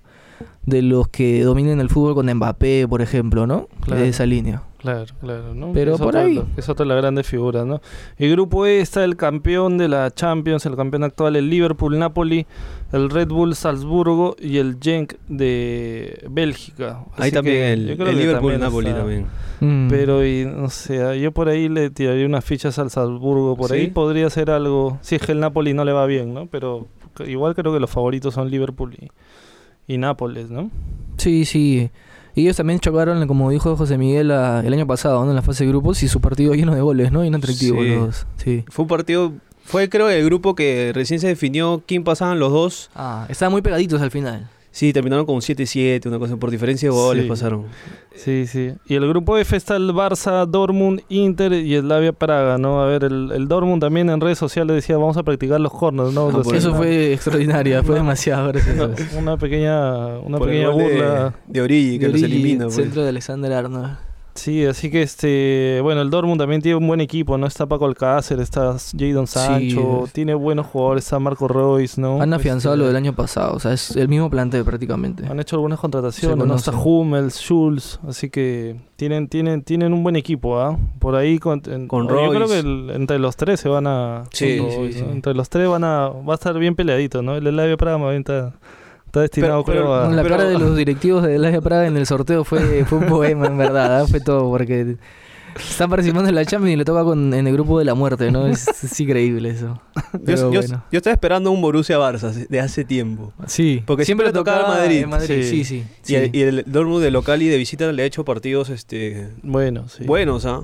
de 0.65 0.81
los 0.81 1.07
que 1.07 1.43
dominen 1.43 1.79
el 1.79 1.89
fútbol 1.89 2.13
con 2.13 2.31
Mbappé, 2.31 2.87
por 2.87 3.01
ejemplo, 3.01 3.47
¿no? 3.47 3.67
Claro. 3.81 4.01
De 4.01 4.09
esa 4.09 4.25
línea. 4.25 4.63
Claro, 4.87 5.05
claro, 5.19 5.53
¿no? 5.53 5.73
Pero 5.73 5.95
es 5.95 5.97
por 5.99 6.07
otra, 6.09 6.21
ahí. 6.21 6.41
Es 6.55 6.69
otra 6.69 6.85
de 6.85 6.87
las 6.87 6.97
grandes 7.01 7.27
figuras, 7.27 7.65
¿no? 7.65 7.81
El 8.17 8.31
grupo 8.31 8.65
E 8.65 8.79
está 8.79 9.03
el 9.03 9.17
campeón 9.17 9.77
de 9.77 9.89
la 9.89 10.11
Champions, 10.11 10.65
el 10.65 10.77
campeón 10.77 11.03
actual, 11.03 11.35
el 11.35 11.49
Liverpool, 11.49 11.99
Napoli, 11.99 12.45
el 12.93 13.09
Red 13.09 13.27
Bull, 13.27 13.53
Salzburgo 13.53 14.37
y 14.39 14.59
el 14.59 14.77
Genk 14.81 15.15
de 15.27 16.25
Bélgica. 16.31 17.03
Ahí 17.17 17.31
también 17.31 17.55
que 17.57 17.73
el, 17.73 17.87
yo 17.89 17.95
creo 17.97 18.07
el 18.07 18.15
que 18.15 18.21
Liverpool 18.21 18.51
también 18.53 18.61
Napoli 18.61 18.87
está- 18.87 18.99
también. 18.99 19.25
Mm. 19.59 19.89
Pero, 19.89 20.25
y, 20.25 20.45
no 20.45 20.69
sé, 20.69 21.19
yo 21.19 21.31
por 21.33 21.49
ahí 21.49 21.67
le 21.67 21.89
tiraría 21.89 22.25
unas 22.25 22.45
fichas 22.45 22.79
al 22.79 22.89
Salzburgo. 22.89 23.57
Por 23.57 23.73
ahí 23.73 23.87
podría 23.87 24.29
ser 24.29 24.51
algo. 24.51 24.99
Si 25.01 25.15
es 25.15 25.21
que 25.21 25.33
el 25.33 25.41
Napoli 25.41 25.73
no 25.73 25.83
le 25.83 25.91
va 25.91 26.05
bien, 26.05 26.33
¿no? 26.33 26.45
Pero 26.47 26.87
igual 27.25 27.55
creo 27.55 27.73
que 27.73 27.79
los 27.81 27.89
favoritos 27.89 28.33
son 28.35 28.49
Liverpool 28.49 28.95
y, 28.97 29.93
y 29.93 29.97
Nápoles, 29.97 30.49
¿no? 30.49 30.71
Sí, 31.17 31.43
sí. 31.43 31.89
Y 32.37 32.41
ellos 32.43 32.55
también 32.57 32.79
chocaron, 32.79 33.25
como 33.27 33.49
dijo 33.49 33.75
José 33.75 33.97
Miguel 33.97 34.29
a- 34.29 34.61
el 34.63 34.71
año 34.71 34.85
pasado, 34.85 35.23
¿no? 35.25 35.31
En 35.31 35.35
la 35.35 35.41
fase 35.41 35.63
de 35.63 35.71
grupos 35.71 36.03
y 36.03 36.07
su 36.07 36.21
partido 36.21 36.53
lleno 36.55 36.75
de 36.75 36.81
goles, 36.81 37.11
¿no? 37.11 37.25
Y 37.25 37.31
no 37.31 37.37
atractivo 37.37 37.81
Sí. 37.81 37.87
los 37.89 37.99
dos. 38.05 38.27
Sí. 38.37 38.63
Fue 38.69 38.83
un 38.83 38.89
partido, 38.89 39.33
fue 39.65 39.89
creo 39.89 40.07
el 40.07 40.23
grupo 40.23 40.53
que 40.53 40.91
recién 40.93 41.19
se 41.19 41.27
definió 41.27 41.81
quién 41.87 42.03
pasaban 42.03 42.37
los 42.39 42.51
dos. 42.51 42.91
Ah, 42.95 43.25
estaban 43.27 43.51
muy 43.51 43.63
pegaditos 43.63 44.01
al 44.03 44.11
final. 44.11 44.47
Sí, 44.77 44.93
terminaron 44.93 45.25
con 45.25 45.37
7-7, 45.37 46.05
una 46.05 46.19
cosa 46.19 46.37
por 46.37 46.51
diferencia 46.51 46.87
de 46.87 46.93
goles 46.93 47.23
Sí. 47.23 47.29
pasaron. 47.29 47.63
Sí, 48.13 48.45
sí. 48.45 48.73
Y 48.85 48.93
el 48.93 49.07
grupo 49.07 49.35
F 49.35 49.57
está 49.57 49.75
el 49.75 49.89
Barça, 49.91 50.45
Dortmund, 50.45 51.01
Inter 51.09 51.51
y 51.53 51.75
Slavia 51.79 52.11
Praga, 52.13 52.59
¿no? 52.59 52.79
A 52.83 52.85
ver, 52.85 53.03
el, 53.05 53.31
el 53.31 53.47
Dortmund 53.47 53.81
también 53.81 54.07
en 54.11 54.21
redes 54.21 54.37
sociales 54.37 54.75
decía, 54.75 54.95
vamos 54.97 55.17
a 55.17 55.23
practicar 55.23 55.59
los 55.59 55.73
corners, 55.73 56.13
¿no? 56.13 56.29
Ah, 56.29 56.43
Eso 56.55 56.75
fue 56.75 57.11
extraordinario, 57.13 57.81
fue 57.83 57.95
No. 57.95 58.01
demasiado 58.01 58.49
gracioso. 58.49 58.83
una, 58.85 59.19
una 59.19 59.37
pequeña, 59.37 60.19
una 60.19 60.37
Por 60.37 60.47
pequeña 60.47 60.67
de- 60.69 60.73
burla. 60.73 61.33
De, 61.47 61.61
Origi, 61.61 61.97
que 61.97 62.05
De 62.05 62.11
los 62.13 62.21
elimina. 62.21 62.65
pues. 62.65 62.75
Centro 62.75 63.01
de 63.01 63.09
Alexander 63.09 63.53
Arnold. 63.53 63.97
Sí, 64.37 64.65
así 64.65 64.89
que 64.91 65.01
este, 65.01 65.79
bueno, 65.81 66.01
el 66.01 66.09
Dortmund 66.09 66.39
también 66.39 66.61
tiene 66.61 66.77
un 66.77 66.87
buen 66.87 67.01
equipo, 67.01 67.37
¿no? 67.37 67.47
Está 67.47 67.65
Paco 67.65 67.85
Alcácer, 67.85 68.39
está 68.39 68.75
Jadon 68.97 69.27
Sancho, 69.27 70.07
tiene 70.13 70.33
buenos 70.35 70.67
jugadores, 70.67 71.03
está 71.05 71.19
Marco 71.19 71.47
Royce, 71.47 71.99
¿no? 71.99 72.21
Han 72.21 72.33
afianzado 72.33 72.75
Este, 72.75 72.81
lo 72.83 72.87
del 72.87 72.95
año 72.95 73.13
pasado, 73.13 73.55
o 73.55 73.59
sea, 73.59 73.73
es 73.73 73.95
el 73.95 74.07
mismo 74.07 74.29
plantel 74.29 74.63
prácticamente. 74.63 75.25
Han 75.27 75.39
hecho 75.39 75.55
algunas 75.55 75.79
contrataciones, 75.79 76.45
¿no? 76.47 76.55
Está. 76.55 76.71
Hummels, 76.71 77.35
Schulz, 77.39 77.99
así 78.07 78.29
que 78.29 78.75
tienen, 78.95 79.27
tienen, 79.27 79.63
tienen 79.63 79.91
un 79.91 80.03
buen 80.03 80.15
equipo, 80.15 80.59
¿ah? 80.59 80.77
Por 80.99 81.15
ahí 81.15 81.39
con, 81.39 81.61
en- 81.67 81.87
Con 81.87 82.03
Yo 82.07 82.15
creo 82.29 82.31
Royce. 82.39 82.53
que 82.53 82.59
el- 82.59 82.89
entre 82.91 83.19
los 83.19 83.35
tres 83.35 83.59
se 83.59 83.69
van 83.69 83.87
a. 83.87 84.23
Sí, 84.31 84.59
Royce. 84.59 84.99
Entre 84.99 85.33
los 85.33 85.49
tres 85.49 85.67
van 85.67 85.83
a. 85.83 86.09
Va 86.09 86.33
a 86.33 86.35
estar 86.35 86.57
bien 86.59 86.75
peleadito, 86.75 87.21
¿no? 87.21 87.35
El 87.35 87.47
Elavia 87.47 87.75
Praga 87.77 87.97
más 87.97 88.09
bien 88.11 88.19
está, 88.21 88.53
está 89.07 89.21
destinado, 89.21 89.63
Pero- 89.65 89.81
creo, 89.81 89.93
a. 89.95 90.09
la 90.09 90.21
pero- 90.23 90.37
cara 90.37 90.49
de 90.49 90.57
los 90.59 90.75
directivos 90.77 91.23
de 91.23 91.37
Laia 91.39 91.59
Praga 91.61 91.87
en 91.87 91.97
el 91.97 92.05
sorteo 92.05 92.43
fue, 92.43 92.85
fue 92.85 92.99
un 92.99 93.07
poema, 93.07 93.47
en 93.47 93.57
verdad. 93.57 94.01
¿ah? 94.01 94.07
Fue 94.07 94.19
todo, 94.21 94.49
porque 94.49 94.95
están 95.57 95.89
participando 95.89 96.29
en 96.29 96.35
la 96.35 96.45
Champions 96.45 96.73
y 96.73 96.75
le 96.75 96.85
toca 96.85 97.03
con, 97.03 97.33
en 97.33 97.47
el 97.47 97.53
grupo 97.53 97.79
de 97.79 97.85
la 97.85 97.95
muerte, 97.95 98.29
¿no? 98.31 98.45
Es, 98.45 98.67
es 98.83 98.99
increíble 98.99 99.49
eso. 99.49 99.81
Yo, 100.13 100.19
Pero 100.23 100.51
yo- 100.51 100.59
bueno. 100.61 100.83
yo 100.91 100.97
estaba 100.97 101.13
esperando 101.15 101.49
un 101.51 101.61
Borussia 101.61 101.97
Barça 101.97 102.31
de 102.47 102.59
hace 102.59 102.85
tiempo. 102.85 103.33
Sí, 103.47 103.81
Porque 103.87 104.05
siempre 104.05 104.27
le 104.27 104.33
tocaba 104.33 104.59
al 104.73 104.77
Madrid. 104.81 105.01
en 105.03 105.09
Madrid. 105.09 105.41
Sí. 105.43 105.63
Sí, 105.63 105.83
sí. 106.03 106.13
Y, 106.13 106.15
el, 106.15 106.35
y 106.35 106.41
el 106.41 106.63
Dortmund 106.67 107.03
de 107.03 107.09
local 107.09 107.41
y 107.41 107.47
de 107.47 107.57
visita 107.57 107.91
le 107.91 108.03
ha 108.03 108.05
hecho 108.05 108.23
partidos 108.23 108.69
este 108.69 109.29
Bueno, 109.41 109.87
sí. 109.89 110.03
buenos, 110.05 110.45
¿ah? 110.45 110.61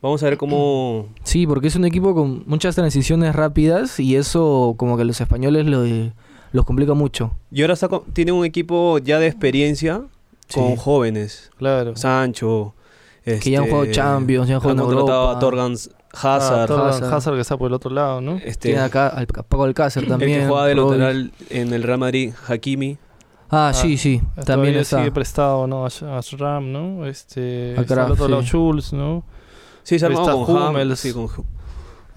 Vamos 0.00 0.22
a 0.22 0.26
ver 0.26 0.36
cómo... 0.38 1.08
Sí, 1.24 1.44
porque 1.48 1.66
es 1.66 1.74
un 1.74 1.84
equipo 1.84 2.14
con 2.14 2.44
muchas 2.46 2.76
transiciones 2.76 3.34
rápidas 3.34 3.98
y 3.98 4.14
eso 4.14 4.74
como 4.76 4.94
que 4.96 5.02
a 5.02 5.04
los 5.04 5.20
españoles 5.20 5.66
lo, 5.66 5.82
los 6.52 6.64
complica 6.64 6.94
mucho. 6.94 7.32
Y 7.50 7.62
ahora 7.62 7.74
está 7.74 7.88
con- 7.88 8.04
tiene 8.12 8.32
un 8.32 8.44
equipo 8.44 8.98
ya 8.98 9.18
de 9.18 9.26
experiencia 9.26 10.02
con 10.54 10.68
Sí. 10.70 10.74
jóvenes. 10.78 11.50
Claro. 11.58 11.96
Sancho... 11.96 12.74
Que 13.24 13.50
ya 13.50 13.58
han 13.58 13.64
este, 13.64 13.70
jugado 13.76 13.92
Champions, 13.92 14.48
ya 14.48 14.54
han 14.54 14.60
jugado 14.62 14.80
en 14.80 14.86
contratado 14.86 15.28
a 15.28 15.38
Torgan 15.38 15.74
Ah, 16.14 16.36
Hazard. 16.36 16.66
Torgan 16.68 16.88
Hazard. 16.88 17.14
Hazard 17.14 17.34
que 17.34 17.40
está 17.42 17.58
por 17.58 17.66
el 17.66 17.74
otro 17.74 17.90
lado, 17.90 18.22
¿no? 18.22 18.36
este, 18.42 18.70
Tiene 18.70 18.80
acá 18.80 19.08
al 19.08 19.26
Paco 19.26 19.64
Alcácer 19.64 20.04
el 20.04 20.08
también. 20.08 20.40
que 20.40 20.46
juega 20.48 20.64
de 20.64 20.74
lateral 20.74 21.32
en 21.50 21.74
el 21.74 21.82
Real 21.82 21.98
Madrid, 21.98 22.32
Hakimi. 22.48 22.96
Ah, 23.50 23.68
Ah, 23.68 23.74
sí, 23.74 23.98
sí. 23.98 24.22
También 24.46 24.76
está. 24.76 24.98
sigue 24.98 25.12
prestado, 25.12 25.66
¿no? 25.66 25.84
A, 25.84 25.88
a 25.88 26.20
Shram, 26.22 26.72
¿no? 26.72 27.04
Este, 27.06 27.74
A 27.76 27.82
está 27.82 28.06
al 28.06 28.12
otro 28.12 28.28
lado 28.28 28.40
sí. 28.42 28.48
Schulz, 28.48 28.94
¿no? 28.94 29.24
Sí, 29.82 29.98
se 29.98 30.06
ha 30.06 30.08
armado 30.08 30.30
Está 30.42 30.52
con 30.52 30.62
Hummels. 30.68 30.98
sí, 31.00 31.12
con- 31.12 31.28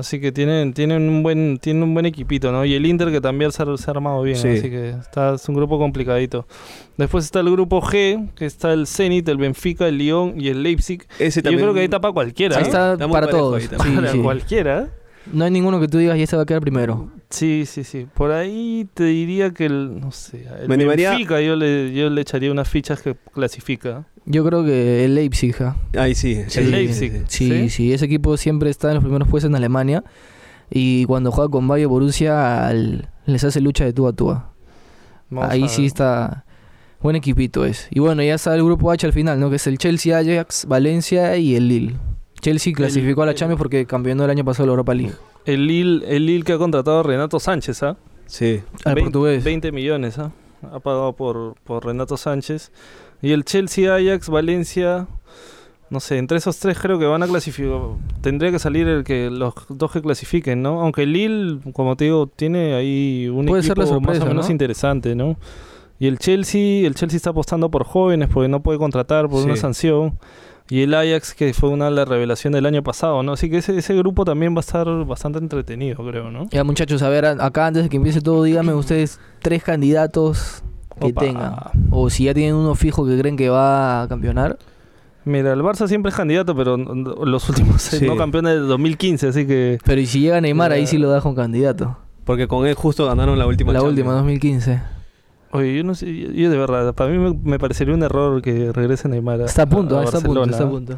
Así 0.02 0.20
que 0.20 0.32
tienen, 0.32 0.74
tienen 0.74 1.08
un 1.08 1.22
buen, 1.22 1.60
tienen 1.60 1.84
un 1.84 1.94
buen 1.94 2.08
equipito, 2.08 2.52
¿no? 2.52 2.66
Y 2.66 2.74
el 2.74 2.86
Inter 2.88 3.12
que 3.12 3.22
también 3.22 3.52
se 3.52 3.62
ha, 3.62 3.78
se 3.78 3.90
ha 3.90 3.92
armado 3.92 4.24
bien, 4.24 4.36
Sí. 4.36 4.48
así 4.48 4.70
que 4.70 4.90
está, 4.90 5.36
es 5.36 5.48
un 5.48 5.56
grupo 5.56 5.78
complicadito. 5.78 6.48
Después 6.98 7.26
está 7.26 7.40
el 7.42 7.52
grupo 7.52 7.82
G, 7.82 8.34
que 8.34 8.46
está 8.48 8.74
el 8.74 8.88
Zenit, 8.88 9.28
el 9.30 9.38
Benfica, 9.38 9.88
el 9.88 10.00
Lyon 10.00 10.42
y 10.42 10.48
el 10.48 10.64
Leipzig. 10.64 11.08
Ese 11.20 11.42
Yo 11.42 11.44
también... 11.44 11.62
creo 11.62 11.74
que 11.76 11.80
ahí 11.82 11.88
tapa 11.88 12.12
cualquiera. 12.12 12.58
Ahí 12.58 12.64
¿eh? 12.64 12.66
está 12.66 12.98
para 13.08 13.28
todos. 13.28 13.64
Para 13.68 14.12
sí. 14.12 14.18
cualquiera. 14.20 14.80
¿eh? 14.82 14.88
No 15.32 15.46
hay 15.46 15.52
ninguno 15.52 15.80
que 15.80 15.88
tú 15.88 16.00
digas 16.00 16.18
ya 16.18 16.26
se 16.26 16.36
va 16.36 16.44
a 16.44 16.46
quedar 16.46 16.62
primero. 16.62 17.12
Sí, 17.30 17.66
sí, 17.68 17.84
sí. 17.84 18.08
Por 18.14 18.32
ahí 18.32 18.88
te 18.94 19.04
diría 19.04 19.52
que 19.52 19.68
el, 19.68 20.00
no 20.00 20.12
sé, 20.12 20.48
el 20.62 20.68
Me 20.68 20.78
Benfica 20.84 21.40
yo 21.42 21.56
le, 21.56 21.94
yo 21.94 22.10
le 22.10 22.22
echaría 22.22 22.52
unas 22.52 22.68
fichas 22.68 23.02
que 23.02 23.16
clasifica. 23.34 24.06
Yo 24.26 24.46
creo 24.46 24.64
que 24.64 25.04
el 25.06 25.16
Leipzig. 25.16 25.54
¿ja? 25.56 25.76
Ahí 25.98 26.14
sí. 26.16 26.40
El 26.56 26.72
Leipzig. 26.72 27.24
sí, 27.28 27.70
sí. 27.70 27.92
Ese 27.94 28.06
equipo 28.06 28.38
siempre 28.38 28.70
está 28.70 28.90
en 28.90 28.96
los 28.96 29.04
primeros 29.04 29.28
puestos 29.28 29.50
en 29.50 29.56
Alemania. 29.56 30.04
Y 30.70 31.06
cuando 31.06 31.32
juega 31.32 31.50
con 31.50 31.68
Bayer 31.68 31.88
Borussia, 31.88 32.68
al- 32.68 33.10
les 33.26 33.44
hace 33.44 33.60
lucha 33.62 33.84
de 33.84 33.94
tú 33.94 34.08
a 34.08 34.14
tú. 34.14 34.28
Vamos 35.30 35.50
Ahí 35.52 35.64
a 35.64 35.68
sí 35.68 35.86
está. 35.86 36.46
Buen 37.02 37.16
equipito 37.16 37.66
es. 37.66 37.88
Y 37.90 38.00
bueno, 38.00 38.22
ya 38.22 38.36
está 38.36 38.54
el 38.56 38.64
grupo 38.64 38.92
H 38.92 39.06
al 39.08 39.14
final, 39.14 39.40
¿no? 39.40 39.50
Que 39.50 39.56
es 39.56 39.66
el 39.66 39.78
Chelsea, 39.80 40.16
Ajax, 40.18 40.66
Valencia 40.68 41.36
y 41.38 41.56
el 41.56 41.68
Lille. 41.68 41.96
Chelsea 42.42 42.74
clasificó 42.74 43.24
a 43.24 43.26
la 43.26 43.32
el- 43.32 43.38
Champions 43.38 43.58
porque 43.58 43.86
campeonó 43.86 44.24
el 44.26 44.30
año 44.30 44.46
pasado 44.46 44.68
la 44.68 44.72
Europa 44.74 44.94
League. 44.94 45.14
El 45.46 45.66
Lille, 45.68 46.04
el 46.16 46.26
Lille 46.28 46.44
que 46.44 46.54
ha 46.54 46.58
contratado 46.60 47.00
a 47.00 47.04
Renato 47.04 47.40
Sánchez, 47.40 47.82
¿ah? 47.84 47.98
Sí. 48.28 48.62
Al 48.86 48.96
portugués. 48.96 49.44
20 49.44 49.72
millones, 49.72 50.20
¿ah? 50.20 50.32
Ha 50.72 50.80
pagado 50.80 51.14
por, 51.14 51.56
por 51.64 51.84
Renato 51.86 52.18
Sánchez. 52.18 52.72
Y 53.22 53.32
el 53.34 53.46
Chelsea, 53.46 53.94
Ajax, 53.94 54.30
Valencia. 54.30 55.08
No 55.90 56.00
sé, 56.00 56.18
entre 56.18 56.38
esos 56.38 56.58
tres 56.58 56.80
creo 56.80 56.98
que 57.00 57.06
van 57.06 57.22
a 57.22 57.28
clasificar. 57.28 57.80
Tendría 58.22 58.50
que 58.52 58.60
salir 58.60 58.88
el 58.88 59.04
que 59.04 59.30
los 59.30 59.54
dos 59.68 59.92
que 59.92 60.02
clasifiquen, 60.02 60.62
¿no? 60.62 60.80
Aunque 60.82 61.04
el 61.04 61.12
Lille, 61.12 61.60
como 61.74 61.98
te 61.98 62.06
digo, 62.06 62.28
tiene 62.28 62.76
ahí 62.76 63.28
un 63.28 63.46
Puede 63.46 63.62
ser 63.62 63.72
equipo 63.72 63.82
la 63.82 63.88
sorpresa, 63.88 64.20
más 64.20 64.26
o 64.26 64.30
menos 64.30 64.46
¿no? 64.46 64.52
interesante, 64.52 65.16
¿no? 65.16 65.36
Y 66.00 66.08
el 66.08 66.18
Chelsea, 66.18 66.88
el 66.88 66.96
Chelsea 66.96 67.18
está 67.18 67.32
apostando 67.32 67.70
por 67.70 67.84
jóvenes 67.84 68.30
porque 68.32 68.48
no 68.48 68.64
puede 68.64 68.80
contratar 68.80 69.28
por 69.28 69.40
Sí. 69.42 69.46
una 69.48 69.56
sanción. 69.58 70.18
Y 70.70 70.84
el 70.84 70.94
Ajax, 70.94 71.34
que 71.34 71.54
fue 71.54 71.68
una 71.70 71.86
de 71.86 71.92
las 71.92 72.08
revelaciones 72.08 72.56
del 72.58 72.66
año 72.66 72.82
pasado, 72.82 73.22
¿no? 73.22 73.34
Así 73.34 73.50
que 73.50 73.58
ese, 73.58 73.78
ese 73.78 73.94
grupo 73.94 74.24
también 74.24 74.54
va 74.56 74.60
a 74.60 74.62
estar 74.62 74.88
bastante 75.06 75.40
entretenido, 75.40 75.98
creo, 76.06 76.32
¿no? 76.32 76.48
Ya 76.52 76.64
muchachos, 76.64 77.02
a 77.02 77.10
ver, 77.10 77.26
acá 77.26 77.68
antes 77.68 77.84
de 77.84 77.90
que 77.90 77.98
empiece 77.98 78.22
todo, 78.22 78.42
díganme 78.44 78.74
ustedes 78.76 79.20
tres 79.42 79.62
candidatos 79.64 80.64
que 81.00 81.08
Opa. 81.08 81.22
tengan. 81.22 81.56
O 81.90 82.10
si 82.10 82.26
ya 82.26 82.34
tienen 82.34 82.56
uno 82.56 82.76
fijo 82.76 83.06
que 83.06 83.18
creen 83.18 83.38
que 83.38 83.50
va 83.50 84.04
a 84.04 84.08
campeonar. 84.08 84.58
Mira, 85.24 85.54
el 85.54 85.62
Barça 85.62 85.88
siempre 85.88 86.10
es 86.10 86.16
candidato, 86.16 86.56
pero 86.56 86.78
los 86.78 87.48
últimos 87.50 87.82
Sí. 87.82 88.06
no 88.08 88.18
campeones 88.18 88.54
del 88.56 88.68
2015, 88.68 89.28
así 89.28 89.46
que... 89.46 89.78
Pero 89.86 90.02
y 90.02 90.08
si 90.08 90.20
llega 90.20 90.42
Neymar, 90.42 90.72
ahí 90.72 90.88
sí 90.88 90.98
lo 90.98 91.10
da 91.10 91.22
con 91.22 91.36
candidato. 91.36 91.96
Porque 92.26 92.48
con 92.48 92.66
él 92.66 92.74
justo 92.74 93.06
ganaron 93.06 93.38
la 93.38 93.46
última 93.46 93.72
La 93.72 93.80
Champions. 93.80 94.00
última, 94.00 94.14
2015. 94.14 94.82
Oye, 95.52 95.76
yo 95.78 95.84
no 95.84 95.94
sé, 95.96 96.06
yo, 96.18 96.30
yo 96.32 96.50
de 96.50 96.58
verdad, 96.58 96.94
para 96.96 97.12
mí 97.12 97.18
me, 97.20 97.38
me 97.44 97.60
parecería 97.60 97.94
un 97.94 98.02
error 98.02 98.42
que 98.42 98.72
regrese 98.72 99.10
Neymar 99.10 99.42
a, 99.42 99.46
Está 99.46 99.64
a 99.64 99.66
punto, 99.68 100.00
a 100.00 100.04
está 100.06 100.18
a 100.20 100.22
punto, 100.22 100.44
está 100.46 100.64
a 100.64 100.70
punto. 100.70 100.98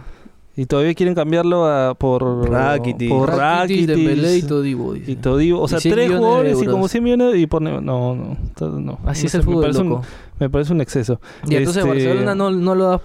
Y 0.55 0.67
todavía 0.67 0.93
quieren 0.93 1.15
cambiarlo 1.15 1.65
a, 1.65 1.95
por 1.95 2.47
Rakitic. 2.49 3.09
por 3.09 3.29
Rakitic, 3.35 3.89
Rakitic 3.89 4.43
y 4.43 4.47
Todibo, 4.47 4.93
dice. 4.93 5.11
y 5.11 5.15
Todibo. 5.15 5.61
O 5.61 5.67
sea, 5.67 5.79
Y 5.79 5.81
100 5.81 5.95
tres 5.95 6.11
jugadores 6.15 6.61
y 6.61 6.65
como 6.67 6.87
100 6.87 7.03
millones 7.03 7.35
y 7.37 7.47
por. 7.47 7.61
No, 7.63 7.81
no. 7.81 8.37
Así 9.05 9.23
No 9.23 9.27
es 9.27 9.33
el 9.35 9.41
me 9.41 9.45
fútbol, 9.45 9.77
un- 9.77 10.01
me 10.39 10.49
parece 10.51 10.73
un 10.73 10.81
exceso. 10.81 11.19
Y 11.47 11.55
entonces 11.55 11.83
Este- 11.83 11.89
Barcelona 11.89 12.35
no, 12.35 12.51
no 12.51 12.75
lo 12.75 12.85
da. 12.85 13.01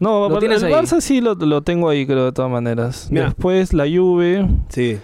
No, 0.00 0.28
¿Lo 0.28 0.38
el 0.40 0.64
ahí? 0.64 0.72
Barça 0.72 1.00
sí 1.00 1.20
lo, 1.20 1.34
lo 1.34 1.62
tengo 1.62 1.88
ahí, 1.88 2.04
creo, 2.04 2.24
de 2.24 2.32
todas 2.32 2.50
maneras. 2.50 3.06
Mira. 3.10 3.26
Después 3.26 3.72
la 3.72 3.84
Juve 3.84 4.46
Sí. 4.68 4.98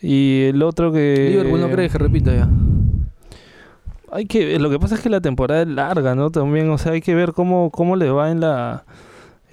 y 0.00 0.44
el 0.44 0.62
otro 0.62 0.90
que... 0.90 1.28
Liverpool 1.30 1.60
no 1.60 1.68
crees 1.70 1.92
que 1.92 1.98
repita 1.98 2.34
ya. 2.34 2.48
Hay 4.10 4.26
que 4.26 4.58
lo 4.58 4.70
que 4.70 4.78
pasa 4.78 4.94
es 4.96 5.00
que 5.02 5.10
la 5.10 5.20
temporada 5.20 5.62
es 5.62 5.68
larga, 5.68 6.14
¿no? 6.14 6.30
También, 6.30 6.68
o 6.70 6.78
sea, 6.78 6.92
hay 6.92 7.00
que 7.02 7.14
ver 7.14 7.32
cómo, 7.34 7.70
cómo 7.70 7.94
le 7.96 8.10
va 8.10 8.30
en 8.30 8.40
la 8.40 8.84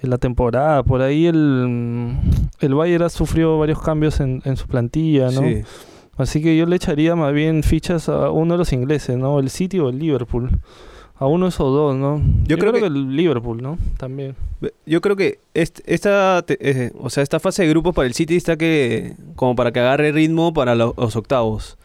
en 0.02 0.10
la 0.10 0.18
temporada. 0.18 0.82
Por 0.82 1.02
ahí 1.02 1.26
el 1.26 2.14
el 2.60 2.74
Bayern 2.74 3.04
ha 3.04 3.08
sufrido 3.08 3.58
varios 3.58 3.80
cambios 3.80 4.20
en, 4.20 4.42
en 4.44 4.56
su 4.56 4.66
plantilla, 4.66 5.30
¿no? 5.30 5.42
Sí. 5.42 5.62
Así 6.16 6.42
que 6.42 6.56
yo 6.56 6.66
le 6.66 6.76
echaría 6.76 7.16
más 7.16 7.32
bien 7.32 7.62
fichas 7.62 8.08
a 8.08 8.30
uno 8.30 8.54
de 8.54 8.58
los 8.58 8.72
ingleses, 8.72 9.16
¿no? 9.16 9.38
El 9.40 9.48
City 9.48 9.78
o 9.78 9.88
el 9.88 9.98
Liverpool. 9.98 10.50
A 11.16 11.26
uno 11.26 11.46
de 11.46 11.50
esos 11.50 11.66
dos, 11.72 11.94
¿no? 11.96 12.22
Yo 12.46 12.56
creo 12.58 12.72
que- 12.72 12.84
el 12.86 13.14
Liverpool, 13.14 13.62
¿no? 13.62 13.78
También. 13.98 14.34
Yo 14.86 15.00
creo 15.02 15.16
que 15.16 15.38
est- 15.54 15.80
esta, 15.86 16.42
te- 16.46 16.58
eh, 16.60 16.92
o 16.98 17.10
sea, 17.10 17.22
esta 17.22 17.40
fase 17.40 17.62
de 17.62 17.68
grupos 17.68 17.94
para 17.94 18.06
el 18.06 18.14
City 18.14 18.36
está 18.36 18.56
que 18.56 19.14
como 19.36 19.54
para 19.54 19.70
que 19.72 19.80
agarre 19.80 20.12
ritmo 20.12 20.52
para 20.54 20.74
lo- 20.74 20.94
los 20.96 21.16
octavos. 21.16 21.76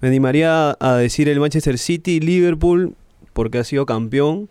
Me 0.00 0.08
animaría 0.08 0.76
a 0.80 0.96
decir 0.96 1.28
el 1.28 1.38
Manchester 1.38 1.78
City, 1.78 2.18
Liverpool, 2.18 2.94
porque 3.32 3.58
ha 3.58 3.64
sido 3.64 3.86
campeón, 3.86 4.48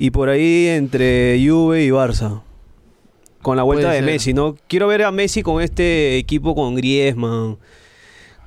y 0.00 0.12
por 0.12 0.30
ahí 0.30 0.66
entre 0.68 1.38
Juve 1.46 1.84
y 1.84 1.90
Barça. 1.90 2.40
Con 3.42 3.58
la 3.58 3.62
vuelta 3.64 3.88
Puede 3.88 3.96
de 3.96 4.02
ser. 4.02 4.10
Messi, 4.10 4.32
¿no? 4.32 4.56
Quiero 4.66 4.86
ver 4.86 5.02
a 5.02 5.12
Messi 5.12 5.42
con 5.42 5.60
este 5.60 6.16
equipo 6.16 6.54
con 6.54 6.74
Griezmann. 6.74 7.58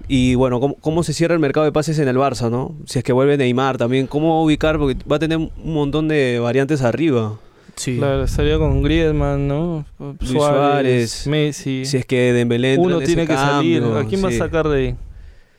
Y 0.08 0.34
bueno, 0.34 0.60
cómo, 0.60 0.74
cómo 0.82 1.04
se 1.04 1.14
cierra 1.14 1.36
el 1.36 1.40
mercado 1.40 1.64
de 1.64 1.72
pases 1.72 2.00
en 2.00 2.08
el 2.08 2.18
Barça, 2.18 2.50
¿no? 2.50 2.76
Si 2.88 2.98
es 2.98 3.06
que 3.06 3.14
vuelve 3.14 3.38
Neymar 3.38 3.78
también, 3.78 4.08
cómo 4.08 4.44
ubicar, 4.44 4.80
porque 4.80 4.98
va 5.10 5.18
a 5.18 5.20
tener 5.20 5.38
un 5.38 5.52
montón 5.64 6.08
de 6.08 6.40
variantes 6.40 6.82
arriba. 6.82 7.38
Sí. 7.76 7.98
Claro, 8.00 8.24
estaría 8.24 8.58
con 8.58 8.82
Griezmann, 8.82 9.48
¿no? 9.48 9.86
Luis 10.00 10.32
Suárez. 10.32 11.28
Messi. 11.28 11.86
Si 11.86 11.98
es 11.98 12.06
que 12.08 12.34
Dembélé 12.34 12.74
entra 12.74 12.88
Uno 12.88 13.00
en 13.00 13.06
tiene 13.06 13.22
ese 13.24 13.32
que 13.32 13.38
salir. 13.38 13.84
¿A 13.84 14.04
quién 14.06 14.24
va 14.24 14.30
a 14.30 14.32
sí. 14.32 14.40
sacar 14.40 14.68
de 14.70 14.78
ahí? 14.80 14.96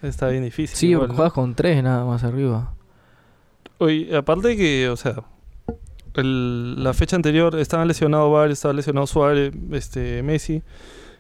Está 0.02 0.26
bien 0.26 0.42
difícil. 0.42 0.76
Sí, 0.76 0.88
igual, 0.88 1.02
porque 1.02 1.12
¿no? 1.12 1.16
juegas 1.18 1.32
con 1.34 1.54
tres 1.54 1.84
nada 1.84 2.04
más 2.04 2.24
arriba. 2.24 2.74
Oye, 3.78 4.16
aparte 4.16 4.56
que, 4.56 4.88
o 4.88 4.96
sea, 4.96 5.22
el- 6.14 6.83
la 6.83 6.92
fecha 6.94 7.16
anterior 7.16 7.59
estaban 7.59 7.88
lesionados 7.88 8.33
varios, 8.33 8.59
estaba 8.59 8.75
lesionado 8.75 9.06
Suárez, 9.06 9.52
este, 9.73 10.23
Messi, 10.23 10.62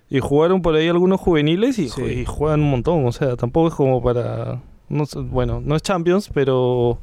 y 0.08 0.20
jugaron 0.20 0.62
por 0.62 0.74
ahí 0.74 0.88
algunos 0.88 1.20
juveniles 1.20 1.78
y, 1.78 1.88
Sí. 1.88 2.00
ju- 2.00 2.12
y 2.20 2.24
juegan 2.24 2.60
un 2.60 2.70
montón, 2.70 3.06
o 3.06 3.12
sea, 3.12 3.36
tampoco 3.36 3.68
es 3.68 3.74
como 3.74 4.02
para, 4.02 4.60
no 4.88 5.04
bueno, 5.30 5.60
no 5.64 5.76
es 5.76 5.82
Champions, 5.82 6.30
pero, 6.32 6.98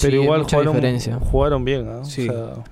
pero 0.00 0.16
Sí, 0.16 0.22
igual 0.22 0.44
jugaron, 0.44 1.20
jugaron 1.20 1.64
bien. 1.64 2.04
Sí. 2.04 2.28
o 2.28 2.32
sea, 2.32 2.64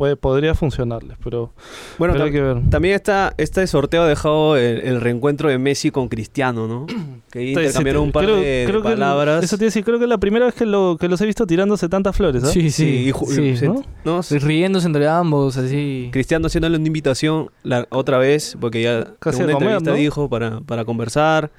puede, 0.00 0.16
podría 0.16 0.54
funcionarles, 0.54 1.18
pero, 1.22 1.52
Bueno, 1.98 2.14
pero 2.14 2.24
hay 2.24 2.32
que 2.32 2.40
ver. 2.40 2.70
también 2.70 2.94
está, 2.94 3.34
este 3.36 3.66
sorteo 3.66 4.00
ha 4.04 4.08
dejado 4.08 4.56
el, 4.56 4.80
el 4.80 4.98
reencuentro 4.98 5.50
de 5.50 5.58
Messi 5.58 5.90
con 5.90 6.08
Cristiano, 6.08 6.66
¿no? 6.66 6.86
Que 7.30 7.38
ahí 7.40 7.48
Entonces, 7.48 7.72
intercambiaron 7.72 8.02
un 8.04 8.12
par 8.12 8.24
creo- 8.24 8.36
de, 8.36 8.42
que 8.66 8.72
el- 8.74 8.82
palabras. 8.82 9.44
eso 9.44 9.58
te 9.58 9.64
iba 9.64 9.66
a 9.66 9.70
decir, 9.70 9.84
creo 9.84 9.98
que 9.98 10.04
es 10.04 10.08
la 10.08 10.16
primera 10.16 10.46
vez 10.46 10.54
que, 10.54 10.64
lo, 10.64 10.96
que 10.98 11.06
los 11.06 11.20
he 11.20 11.26
visto 11.26 11.46
tirándose 11.46 11.88
tantas 11.90 12.16
flores, 12.16 12.42
¿ah? 12.44 12.46
Sí, 12.46 12.62
Sí, 12.62 12.70
sí. 12.70 13.08
y 13.08 13.12
ju- 13.12 13.26
sí. 13.26 13.56
se- 13.58 13.68
¿no? 13.68 13.84
¿no? 14.06 14.20
Riéndose 14.40 14.86
entre 14.86 15.06
ambos, 15.06 15.58
así. 15.58 16.08
Cristiano 16.12 16.46
haciéndole 16.46 16.78
una 16.78 16.86
invitación 16.86 17.50
la, 17.62 17.86
otra 17.90 18.16
vez, 18.16 18.56
porque 18.58 18.80
ya 18.82 19.06
Casi 19.18 19.40
en 19.40 19.44
una 19.44 19.52
comer, 19.52 19.68
entrevista 19.68 19.90
¿no? 19.90 19.96
dijo 19.98 20.30
para, 20.30 20.60
para 20.62 20.86
conversar. 20.86 21.50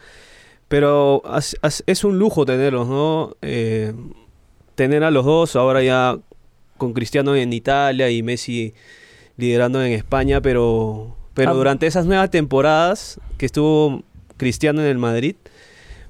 Pero 0.67 1.21
as- 1.25 1.56
as- 1.62 1.84
es 1.86 2.04
un 2.04 2.17
lujo 2.17 2.43
tenerlos, 2.45 2.88
¿no? 2.88 3.36
Eh, 3.43 3.93
tener 4.75 5.04
a 5.04 5.12
los 5.12 5.25
dos, 5.25 5.56
ahora 5.56 5.84
ya 5.84 6.17
con 6.82 6.94
Cristiano 6.94 7.36
en 7.36 7.54
Italia 7.54 8.10
y 8.10 8.24
Messi 8.24 8.74
liderando 9.38 9.84
en 9.84 9.91
España, 9.94 10.41
pero, 10.41 11.15
pero 11.36 11.52
Ah. 11.52 11.54
durante 11.54 11.86
esas 11.86 12.06
nuevas 12.08 12.30
temporadas 12.32 13.20
que 13.38 13.46
estuvo 13.46 14.02
Cristiano 14.38 14.82
en 14.82 14.88
el 14.88 14.98
Madrid, 14.98 15.36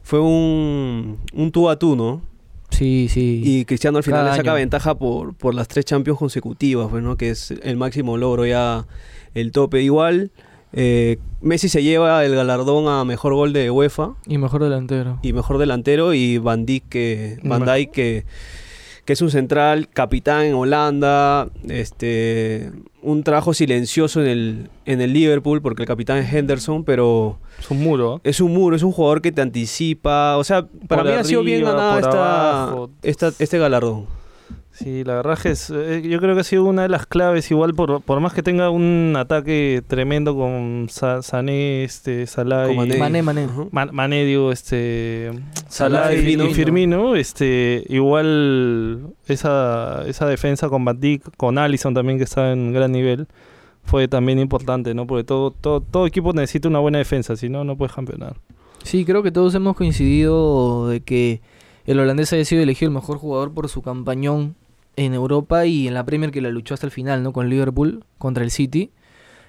fue 0.02 0.22
un, 0.22 1.18
un 1.34 1.52
tú 1.52 1.70
a 1.70 1.78
tú, 1.78 1.96
¿no? 1.98 2.22
Sí, 2.70 3.08
sí. 3.10 3.42
Y 3.44 3.66
Cristiano 3.66 3.98
al 3.98 4.04
final 4.06 4.26
le 4.26 4.36
saca 4.36 4.54
ventaja 4.54 4.96
por, 4.96 5.34
por 5.36 5.54
las 5.54 5.68
tres 5.68 5.84
Champions 5.86 6.18
consecutivas, 6.18 6.88
pues, 6.90 7.04
¿no? 7.04 7.18
que 7.18 7.30
es 7.32 7.52
el 7.52 7.76
máximo 7.76 8.16
logro 8.18 8.46
ya, 8.46 8.88
el 9.36 9.52
tope. 9.52 9.82
Igual, 9.82 10.32
eh, 10.72 11.18
Messi 11.42 11.68
se 11.68 11.84
lleva 11.84 12.24
el 12.24 12.34
galardón 12.34 12.88
a 12.88 13.04
mejor 13.04 13.34
gol 13.36 13.52
de 13.52 13.70
UEFA 13.70 14.14
Y 14.26 14.38
mejor 14.38 14.64
delantero. 14.64 15.20
y 15.22 15.34
mejor 15.34 15.58
delantero 15.58 16.14
y 16.14 16.38
Van 16.38 16.66
Dijk, 16.66 16.88
que, 16.88 17.40
Van. 17.44 17.66
Dijk 17.66 17.92
que, 17.92 18.24
que 19.12 19.14
es 19.16 19.22
un 19.22 19.30
central, 19.30 19.90
capitán 19.90 20.46
en 20.46 20.54
Holanda, 20.54 21.50
este, 21.68 22.72
un 23.02 23.24
trabajo 23.24 23.54
silencioso 23.54 24.22
en 24.22 24.28
el, 24.28 24.70
en 24.86 25.02
el 25.02 25.12
Liverpool 25.12 25.62
porque 25.62 25.84
el 25.84 25.88
capitán 25.88 26.20
es 26.20 26.34
Henderson, 26.34 26.86
pero 26.86 27.38
Es 27.60 27.70
un 27.70 27.84
muro, 27.84 28.22
es 28.24 28.40
un 28.40 28.54
muro, 28.54 28.74
es 28.78 28.84
un 28.84 28.94
jugador 28.94 29.22
que 29.22 29.34
te 29.34 29.42
anticipa. 29.42 30.38
O 30.38 30.46
sea, 30.46 30.66
para 30.88 31.04
Por 31.04 31.12
mí 31.12 31.18
ha 31.18 31.26
sido 31.26 31.44
bien 31.44 31.62
ganada 31.66 32.00
esta, 32.00 33.28
esta- 33.28 33.44
este 33.44 33.58
galardón. 33.60 34.06
Sí, 34.84 35.04
la 35.04 35.16
verdad 35.16 35.34
es 35.34 35.40
que 35.44 35.50
es, 35.52 35.70
eh, 35.70 36.02
yo 36.08 36.20
creo 36.20 36.34
que 36.34 36.42
ha 36.42 36.44
sido 36.44 36.64
una 36.66 36.82
de 36.84 36.90
las 36.90 37.06
claves, 37.06 37.52
igual 37.52 37.74
por, 37.76 38.02
por 38.02 38.20
más 38.20 38.34
que 38.34 38.42
tenga 38.42 38.70
un 38.70 39.14
ataque 39.18 39.84
tremendo 39.86 40.36
con 40.36 40.88
Sa- 40.90 41.22
Sané, 41.22 41.84
este, 41.84 42.26
Salah 42.28 42.72
y 42.72 42.76
Mané. 42.78 43.22
Mané. 43.22 43.48
Man- 43.72 43.90
Mané, 43.94 44.26
digo, 44.26 44.52
este, 44.52 45.32
Salah, 45.68 46.04
Salah 46.06 46.14
y- 46.14 46.18
Firmino. 46.18 46.46
y 46.48 46.54
Firmino, 46.54 47.16
este, 47.16 47.84
igual 47.90 49.14
esa, 49.28 50.04
esa 50.08 50.26
defensa 50.28 50.70
con 50.70 50.84
Van 50.86 51.00
Dijk, 51.00 51.36
con 51.38 51.58
Allison 51.58 51.94
también 51.94 52.18
que 52.18 52.24
está 52.24 52.52
en 52.52 52.74
gran 52.74 52.92
nivel, 52.92 53.28
fue 53.84 54.08
también 54.08 54.40
importante, 54.40 54.94
¿no? 54.94 55.08
Porque 55.08 55.24
todo, 55.24 55.52
todo, 55.52 55.82
todo 55.82 56.06
equipo 56.08 56.34
necesita 56.34 56.68
una 56.70 56.80
buena 56.80 56.98
defensa, 57.00 57.36
si 57.36 57.50
no, 57.50 57.64
no 57.64 57.76
puedes 57.78 57.94
campeonar. 57.94 58.36
Sí, 58.84 59.06
creo 59.06 59.22
que 59.24 59.32
todos 59.32 59.54
hemos 59.56 59.76
coincidido 59.76 60.88
de 60.88 61.02
que 61.02 61.42
el 61.86 62.00
holandés 62.00 62.32
haya 62.34 62.46
sido 62.46 62.62
elegido 62.64 62.90
el 62.90 62.96
mejor 62.96 63.18
jugador 63.18 63.52
por 63.54 63.70
su 63.70 63.82
campañón 63.82 64.56
en 64.96 65.14
Europa 65.14 65.66
y 65.66 65.88
en 65.88 65.94
la 65.94 66.06
Premier 66.06 66.32
que 66.32 66.42
la 66.42 66.50
luchó 66.50 66.74
hasta 66.74 66.86
el 66.86 66.92
final, 66.92 67.24
¿no? 67.24 67.34
Con 67.34 67.50
Liverpool 67.50 68.04
contra 68.18 68.44
el 68.44 68.52
City. 68.52 68.92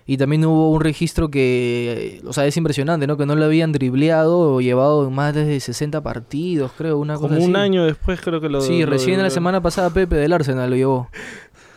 Y 0.05 0.16
también 0.16 0.44
hubo 0.44 0.70
un 0.72 0.81
registro 0.81 1.31
que, 1.31 2.20
o 2.26 2.33
sea, 2.33 2.44
es 2.46 2.57
impresionante, 2.57 3.07
¿no? 3.07 3.16
Que 3.16 3.24
no 3.24 3.37
lo 3.37 3.44
habían 3.44 3.70
dribleado 3.70 4.55
o 4.55 4.61
llevado 4.61 5.09
más 5.11 5.33
de 5.35 5.61
60 5.61 6.02
partidos, 6.02 6.72
creo, 6.76 6.98
una 6.98 7.14
cosa 7.14 7.28
Como 7.37 7.44
un 7.44 7.55
así. 7.55 7.64
año 7.64 7.85
después 7.85 8.20
creo 8.20 8.40
que 8.40 8.48
lo... 8.48 8.61
Sí, 8.62 8.81
lo- 8.81 8.87
recién 8.90 9.22
la 9.22 9.31
semana 9.31 9.61
pasada 9.62 9.90
Pepe 9.90 10.16
del 10.16 10.33
Arsenal 10.33 10.70
lo 10.70 10.76
llevó. 10.76 11.09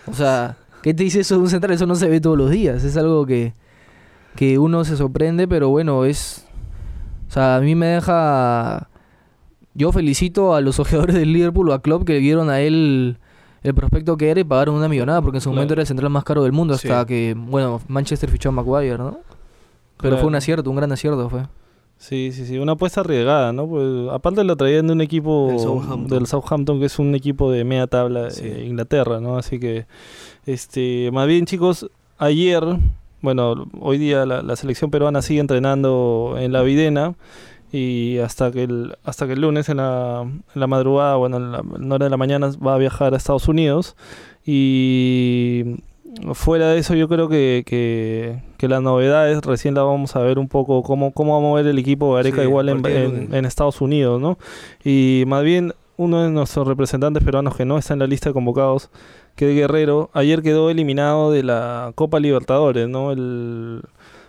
O 0.08 0.13
sea, 0.13 0.58
¿qué 0.82 0.95
te 0.95 1.04
dice 1.04 1.19
eso 1.19 1.36
de 1.36 1.41
un 1.41 1.49
central? 1.49 1.73
Eso 1.73 1.86
no 1.86 1.93
se 1.95 2.10
ve 2.10 2.19
todos 2.19 2.36
los 2.38 2.49
días. 2.49 2.84
Es 2.84 2.97
algo 2.97 3.28
que, 3.28 3.54
que 4.36 4.58
uno 4.58 4.84
se 4.86 4.97
sorprende, 4.97 5.47
pero 5.47 5.69
bueno, 5.69 6.04
es... 6.06 6.47
O 7.30 7.32
sea, 7.32 7.58
a 7.58 7.62
mí 7.62 7.75
me 7.75 7.88
deja... 7.88 8.89
Yo 9.75 9.91
felicito 9.91 10.56
a 10.56 10.62
los 10.62 10.80
ojeadores 10.80 11.15
del 11.15 11.32
Liverpool 11.32 11.69
o 11.69 11.73
a 11.73 11.82
Klopp 11.84 12.06
que 12.06 12.17
vieron 12.17 12.49
a 12.49 12.60
él 12.62 13.17
el 13.67 13.73
prospecto 13.73 14.15
que 14.17 14.30
era 14.30 14.39
y 14.39 14.43
pagaron 14.43 14.75
una 14.75 14.88
millonada 14.88 15.21
porque 15.21 15.38
en 15.38 15.41
su 15.41 15.49
Claro. 15.49 15.56
momento 15.58 15.73
era 15.73 15.82
el 15.82 15.88
central 15.88 16.10
más 16.10 16.23
caro 16.23 16.43
del 16.43 16.51
mundo 16.51 16.78
Sí. 16.78 16.88
hasta 16.88 17.06
que, 17.06 17.36
bueno, 17.38 17.82
Manchester 17.88 18.30
fichó 18.30 18.49
a 18.49 18.51
Maguire, 18.51 18.97
¿no? 18.97 19.12
Pero 19.97 20.12
Claro. 20.12 20.17
fue 20.17 20.28
un 20.28 20.36
acierto, 20.36 20.69
un 20.69 20.75
gran 20.75 20.91
acierto 20.91 21.30
fue. 21.30 21.43
Sí, 21.97 22.32
sí, 22.34 22.45
sí, 22.45 22.58
una 22.60 22.73
apuesta 22.73 22.99
arriesgada, 23.01 23.54
¿no? 23.54 23.67
Pues, 23.67 23.88
aparte 24.12 24.43
lo 24.43 24.56
traían 24.58 24.86
de 24.88 24.93
un 24.93 25.01
equipo 25.01 25.47
Del 25.49 25.60
Southampton. 25.60 26.08
del 26.08 26.28
Southampton, 26.28 26.80
que 26.80 26.86
es 26.88 26.99
un 26.99 27.15
equipo 27.15 27.49
de 27.51 27.63
media 27.63 27.88
tabla 27.88 28.30
Sí. 28.32 28.43
de 28.47 28.65
Inglaterra, 28.65 29.19
¿no? 29.21 29.38
Así 29.38 29.60
que, 29.60 29.86
este, 30.45 31.10
más 31.13 31.25
bien 31.28 31.45
chicos, 31.45 31.89
ayer, 32.17 32.63
bueno, 33.21 33.65
hoy 33.80 33.97
día 33.97 34.25
la, 34.25 34.41
la 34.41 34.56
selección 34.58 34.91
peruana 34.91 35.21
sigue 35.21 35.39
entrenando 35.39 36.36
en 36.38 36.51
la 36.51 36.62
Videna 36.63 37.15
y 37.76 38.20
hasta 38.20 38.52
que 38.52 38.64
el, 38.64 38.96
hasta 39.04 39.26
que 39.28 39.34
el 39.34 39.42
lunes 39.42 39.68
en 39.70 39.78
la, 39.78 40.22
en 40.24 40.44
la 40.60 40.68
madrugada, 40.68 41.16
bueno, 41.18 41.38
en 41.38 41.52
la, 41.52 41.60
en 41.60 41.92
hora 41.92 42.06
de 42.06 42.10
la 42.10 42.18
mañana 42.18 42.50
va 42.66 42.76
a 42.76 42.78
viajar 42.78 43.14
a 43.14 43.18
Estados 43.18 43.48
Unidos 43.48 43.96
y 44.46 45.76
fuera 46.34 46.70
de 46.70 46.78
eso 46.80 46.96
yo 46.96 47.08
creo 47.10 47.28
que, 47.28 47.64
que, 47.66 48.42
que 48.58 48.68
las 48.70 48.82
novedades 48.82 49.42
recién 49.44 49.74
la 49.76 49.84
vamos 49.84 50.16
a 50.16 50.20
ver 50.22 50.40
un 50.40 50.48
poco 50.48 50.82
cómo, 50.84 51.12
cómo 51.12 51.34
va 51.34 51.40
a 51.40 51.42
mover 51.42 51.68
el 51.68 51.78
equipo 51.78 52.14
Gareca 52.14 52.38
Sí, 52.38 52.44
igual 52.44 52.70
en, 52.70 52.82
en- 52.86 53.36
en 53.36 53.46
Estados 53.46 53.82
Unidos, 53.82 54.22
¿no? 54.22 54.38
Y 54.84 55.24
más 55.28 55.44
bien 55.44 55.74
uno 55.98 56.24
de 56.24 56.30
nuestros 56.30 56.68
representantes 56.68 57.24
peruanos 57.24 57.56
que 57.56 57.66
no 57.66 57.78
está 57.78 57.94
en 57.94 58.00
la 58.00 58.08
lista 58.08 58.30
de 58.30 58.34
convocados, 58.34 58.90
que 59.36 59.50
es 59.50 59.56
Guerrero, 59.56 60.10
ayer 60.14 60.42
quedó 60.42 60.70
eliminado 60.70 61.32
de 61.32 61.44
la 61.44 61.92
Copa 61.96 62.20
Libertadores, 62.20 62.88
¿no? 62.88 63.12
El 63.12 63.82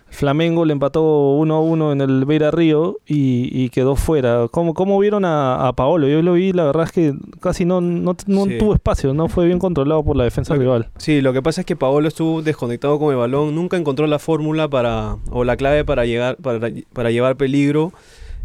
Flamengo 0.09 0.65
le 0.65 0.73
empató 0.73 1.37
1-1 1.37 1.91
en 1.91 2.01
el 2.01 2.25
Beira 2.25 2.49
Río 2.49 2.97
y, 3.05 3.49
y 3.51 3.69
quedó 3.69 3.95
fuera. 3.95 4.47
¿Cómo, 4.49 4.73
cómo 4.73 4.97
vieron 4.99 5.25
a, 5.25 5.67
a 5.67 5.73
Paolo? 5.73 6.07
Yo 6.07 6.21
lo 6.21 6.33
vi, 6.33 6.53
la 6.53 6.63
verdad 6.65 6.85
es 6.85 6.91
que 6.91 7.13
casi 7.39 7.65
no, 7.65 7.81
no, 7.81 8.15
no 8.25 8.45
Sí. 8.45 8.57
tuvo 8.57 8.73
espacio, 8.73 9.13
no 9.13 9.27
fue 9.27 9.45
bien 9.45 9.59
controlado 9.59 10.03
por 10.03 10.15
la 10.15 10.23
defensa 10.23 10.53
Lo 10.55 10.61
rival. 10.61 10.89
Sí, 10.97 11.21
lo 11.21 11.33
que 11.33 11.41
pasa 11.41 11.61
es 11.61 11.67
que 11.67 11.75
Paolo 11.75 12.07
estuvo 12.07 12.41
desconectado 12.41 12.97
con 12.99 13.11
el 13.11 13.17
balón, 13.17 13.53
nunca 13.53 13.77
encontró 13.77 14.07
la 14.07 14.17
fórmula 14.17 14.67
para 14.67 15.17
o 15.29 15.43
la 15.43 15.57
clave 15.57 15.83
para 15.85 16.05
llegar 16.05 16.37
para, 16.37 16.69
para 16.93 17.11
llevar 17.11 17.35
peligro. 17.35 17.91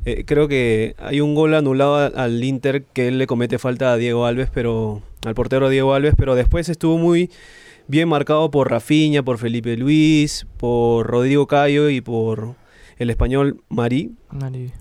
Eh, 0.05 0.25
creo 0.27 0.48
que 0.48 0.96
hay 0.98 1.20
un 1.20 1.37
gol 1.37 1.55
anulado 1.55 1.94
al 2.16 2.42
Inter 2.42 2.83
que 2.92 3.07
él 3.07 3.18
le 3.18 3.29
comete 3.29 3.61
falta 3.61 3.92
a 3.92 3.96
Diego 3.96 4.27
Alves, 4.27 4.51
pero 4.53 5.01
al 5.25 5.35
portero 5.37 5.68
Diego 5.68 5.94
Alves, 5.94 6.14
pero 6.18 6.35
después 6.35 6.68
estuvo 6.68 6.98
muy 6.98 7.31
bien 7.92 8.09
marcado 8.09 8.50
por 8.50 8.70
Rafinha, 8.70 9.22
por 9.22 9.37
Felipe 9.37 9.76
Luis, 9.76 10.46
por 10.57 11.07
Rodrigo 11.07 11.46
Cayo 11.46 11.90
y 11.90 12.00
por 12.00 12.55
el 12.98 13.11
español 13.11 13.62
Marí. 13.68 14.12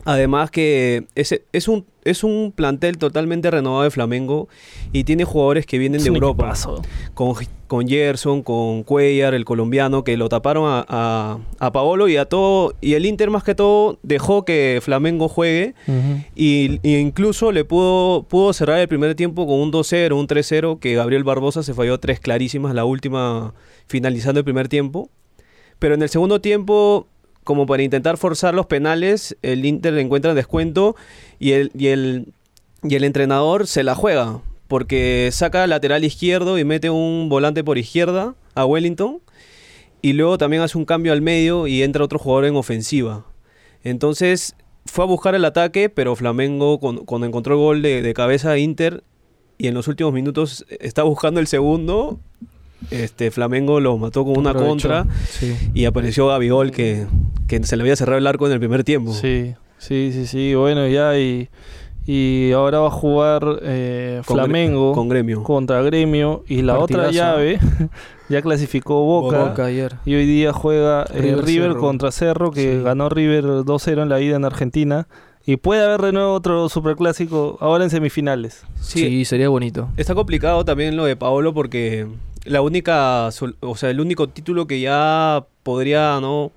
Además 0.05 0.51
que 0.51 1.05
ese, 1.15 1.43
es, 1.51 1.67
un, 1.67 1.85
es 2.03 2.23
un 2.23 2.53
plantel 2.55 2.97
totalmente 2.97 3.51
renovado 3.51 3.83
de 3.83 3.91
Flamengo 3.91 4.47
y 4.93 5.03
tiene 5.03 5.23
jugadores 5.25 5.65
que 5.65 5.77
vienen 5.77 5.97
Es 5.97 6.03
de 6.05 6.09
Europa 6.09 6.43
equipazo. 6.45 6.81
con, 7.13 7.33
con 7.67 7.87
Gerson, 7.87 8.43
con 8.43 8.83
Cuellar, 8.83 9.33
el 9.33 9.43
colombiano, 9.45 10.03
que 10.03 10.15
lo 10.17 10.29
taparon 10.29 10.65
a, 10.67 10.85
a, 10.87 11.39
a 11.59 11.71
Paolo 11.71 12.07
y 12.07 12.17
a 12.17 12.25
todo. 12.25 12.73
Y 12.81 12.93
el 12.93 13.05
Inter, 13.05 13.29
más 13.29 13.43
que 13.43 13.55
todo, 13.55 13.99
dejó 14.03 14.45
que 14.45 14.79
Flamengo 14.81 15.27
juegue. 15.27 15.73
Y, 16.35 16.79
y 16.83 16.95
incluso 16.97 17.51
le 17.51 17.65
pudo, 17.65 18.23
pudo 18.23 18.53
cerrar 18.53 18.79
el 18.79 18.87
primer 18.87 19.15
tiempo 19.15 19.45
con 19.45 19.59
un 19.59 19.71
2-0, 19.71 20.13
un 20.17 20.27
3-0, 20.27 20.79
que 20.79 20.95
Gabriel 20.95 21.23
Barbosa 21.23 21.63
se 21.63 21.73
falló 21.73 21.99
tres 21.99 22.19
clarísimas, 22.19 22.73
la 22.73 22.85
última 22.85 23.53
finalizando 23.87 24.39
el 24.39 24.45
primer 24.45 24.69
tiempo. 24.69 25.09
Pero 25.79 25.95
en 25.95 26.01
el 26.03 26.09
segundo 26.09 26.39
tiempo, 26.41 27.07
como 27.43 27.65
para 27.65 27.83
intentar 27.83 28.17
forzar 28.17 28.53
los 28.53 28.65
penales, 28.67 29.35
el 29.41 29.65
Inter 29.65 29.93
le 29.93 30.01
encuentra 30.01 30.33
descuento 30.33 30.95
y 31.39 31.51
el, 31.53 31.71
y 31.77 31.87
el, 31.87 32.33
y 32.83 32.95
el 32.95 33.03
entrenador 33.03 33.67
se 33.67 33.83
la 33.83 33.95
juega. 33.95 34.41
Porque 34.67 35.29
saca 35.33 35.67
lateral 35.67 36.03
izquierdo 36.05 36.57
y 36.57 36.63
mete 36.63 36.89
un 36.89 37.27
volante 37.29 37.63
por 37.63 37.77
izquierda 37.77 38.35
a 38.55 38.65
Wellington. 38.65 39.19
Y 40.01 40.13
luego 40.13 40.37
también 40.37 40.61
hace 40.61 40.77
un 40.77 40.85
cambio 40.85 41.11
al 41.13 41.21
medio 41.21 41.67
y 41.67 41.83
entra 41.83 42.03
otro 42.05 42.17
jugador 42.19 42.45
en 42.45 42.55
ofensiva. 42.55 43.25
Entonces 43.83 44.55
fue 44.85 45.03
a 45.03 45.07
buscar 45.07 45.35
el 45.35 45.45
ataque, 45.45 45.89
pero 45.89 46.15
Flamengo 46.15 46.79
cuando, 46.79 47.03
cuando 47.05 47.27
encontró 47.27 47.55
el 47.55 47.59
gol 47.59 47.81
de, 47.81 48.01
de 48.01 48.13
cabeza 48.13 48.51
a 48.51 48.57
Inter 48.57 49.03
y 49.57 49.67
en 49.67 49.73
los 49.73 49.87
últimos 49.87 50.13
minutos 50.13 50.65
está 50.79 51.03
buscando 51.03 51.39
el 51.39 51.47
segundo, 51.47 52.19
este 52.89 53.29
Flamengo 53.29 53.79
lo 53.79 53.95
mató 53.97 54.23
con 54.25 54.37
una 54.37 54.53
contra 54.55 55.05
Sí. 55.29 55.55
y 55.75 55.85
apareció 55.85 56.27
Gabigol 56.27 56.71
que, 56.71 57.05
que 57.59 57.63
se 57.65 57.75
le 57.77 57.83
había 57.83 57.95
cerrado 57.95 58.17
el 58.17 58.27
arco 58.27 58.47
en 58.47 58.53
el 58.53 58.59
primer 58.59 58.83
tiempo. 58.83 59.13
Sí, 59.13 59.53
sí, 59.77 60.11
sí, 60.13 60.25
sí. 60.25 60.55
Bueno, 60.55 60.87
ya 60.87 61.17
y, 61.19 61.49
y 62.05 62.51
ahora 62.53 62.79
va 62.79 62.87
a 62.87 62.91
jugar 62.91 63.43
eh, 63.61 64.21
Con 64.25 64.37
Gre- 64.37 64.43
Flamengo 64.45 64.93
con 64.93 65.09
Gremio. 65.09 65.43
contra 65.43 65.81
Gremio 65.83 66.43
y 66.47 66.61
la 66.63 66.79
otra 66.79 67.11
llave 67.11 67.59
ya 68.29 68.41
clasificó 68.41 69.01
Boca. 69.03 69.43
Boca 69.49 69.65
ayer. 69.65 69.95
Y 70.05 70.15
hoy 70.15 70.25
día 70.25 70.53
juega 70.53 71.03
eh, 71.13 71.19
River, 71.21 71.45
River 71.45 71.67
Cerro. 71.71 71.79
contra 71.79 72.11
Cerro, 72.11 72.51
que 72.51 72.77
Sí. 72.77 72.83
ganó 72.83 73.09
River 73.09 73.43
2-0 73.43 74.01
en 74.01 74.09
la 74.09 74.19
ida 74.21 74.35
en 74.37 74.45
Argentina. 74.45 75.07
Y 75.45 75.57
puede 75.57 75.83
haber 75.83 76.01
de 76.01 76.11
nuevo 76.11 76.33
otro 76.33 76.69
superclásico 76.69 77.57
ahora 77.61 77.83
en 77.83 77.89
semifinales. 77.89 78.63
Sí. 78.79 78.99
Sí, 78.99 79.25
sería 79.25 79.49
bonito. 79.49 79.89
Está 79.97 80.13
complicado 80.15 80.63
también 80.65 80.95
lo 80.95 81.03
de 81.05 81.15
Paolo 81.15 81.53
porque 81.53 82.07
la 82.45 82.61
única, 82.61 83.29
o 83.61 83.75
sea, 83.75 83.89
el 83.89 83.99
único 83.99 84.29
título 84.29 84.67
que 84.67 84.79
ya 84.81 85.43
podría 85.63 86.19
no 86.21 86.51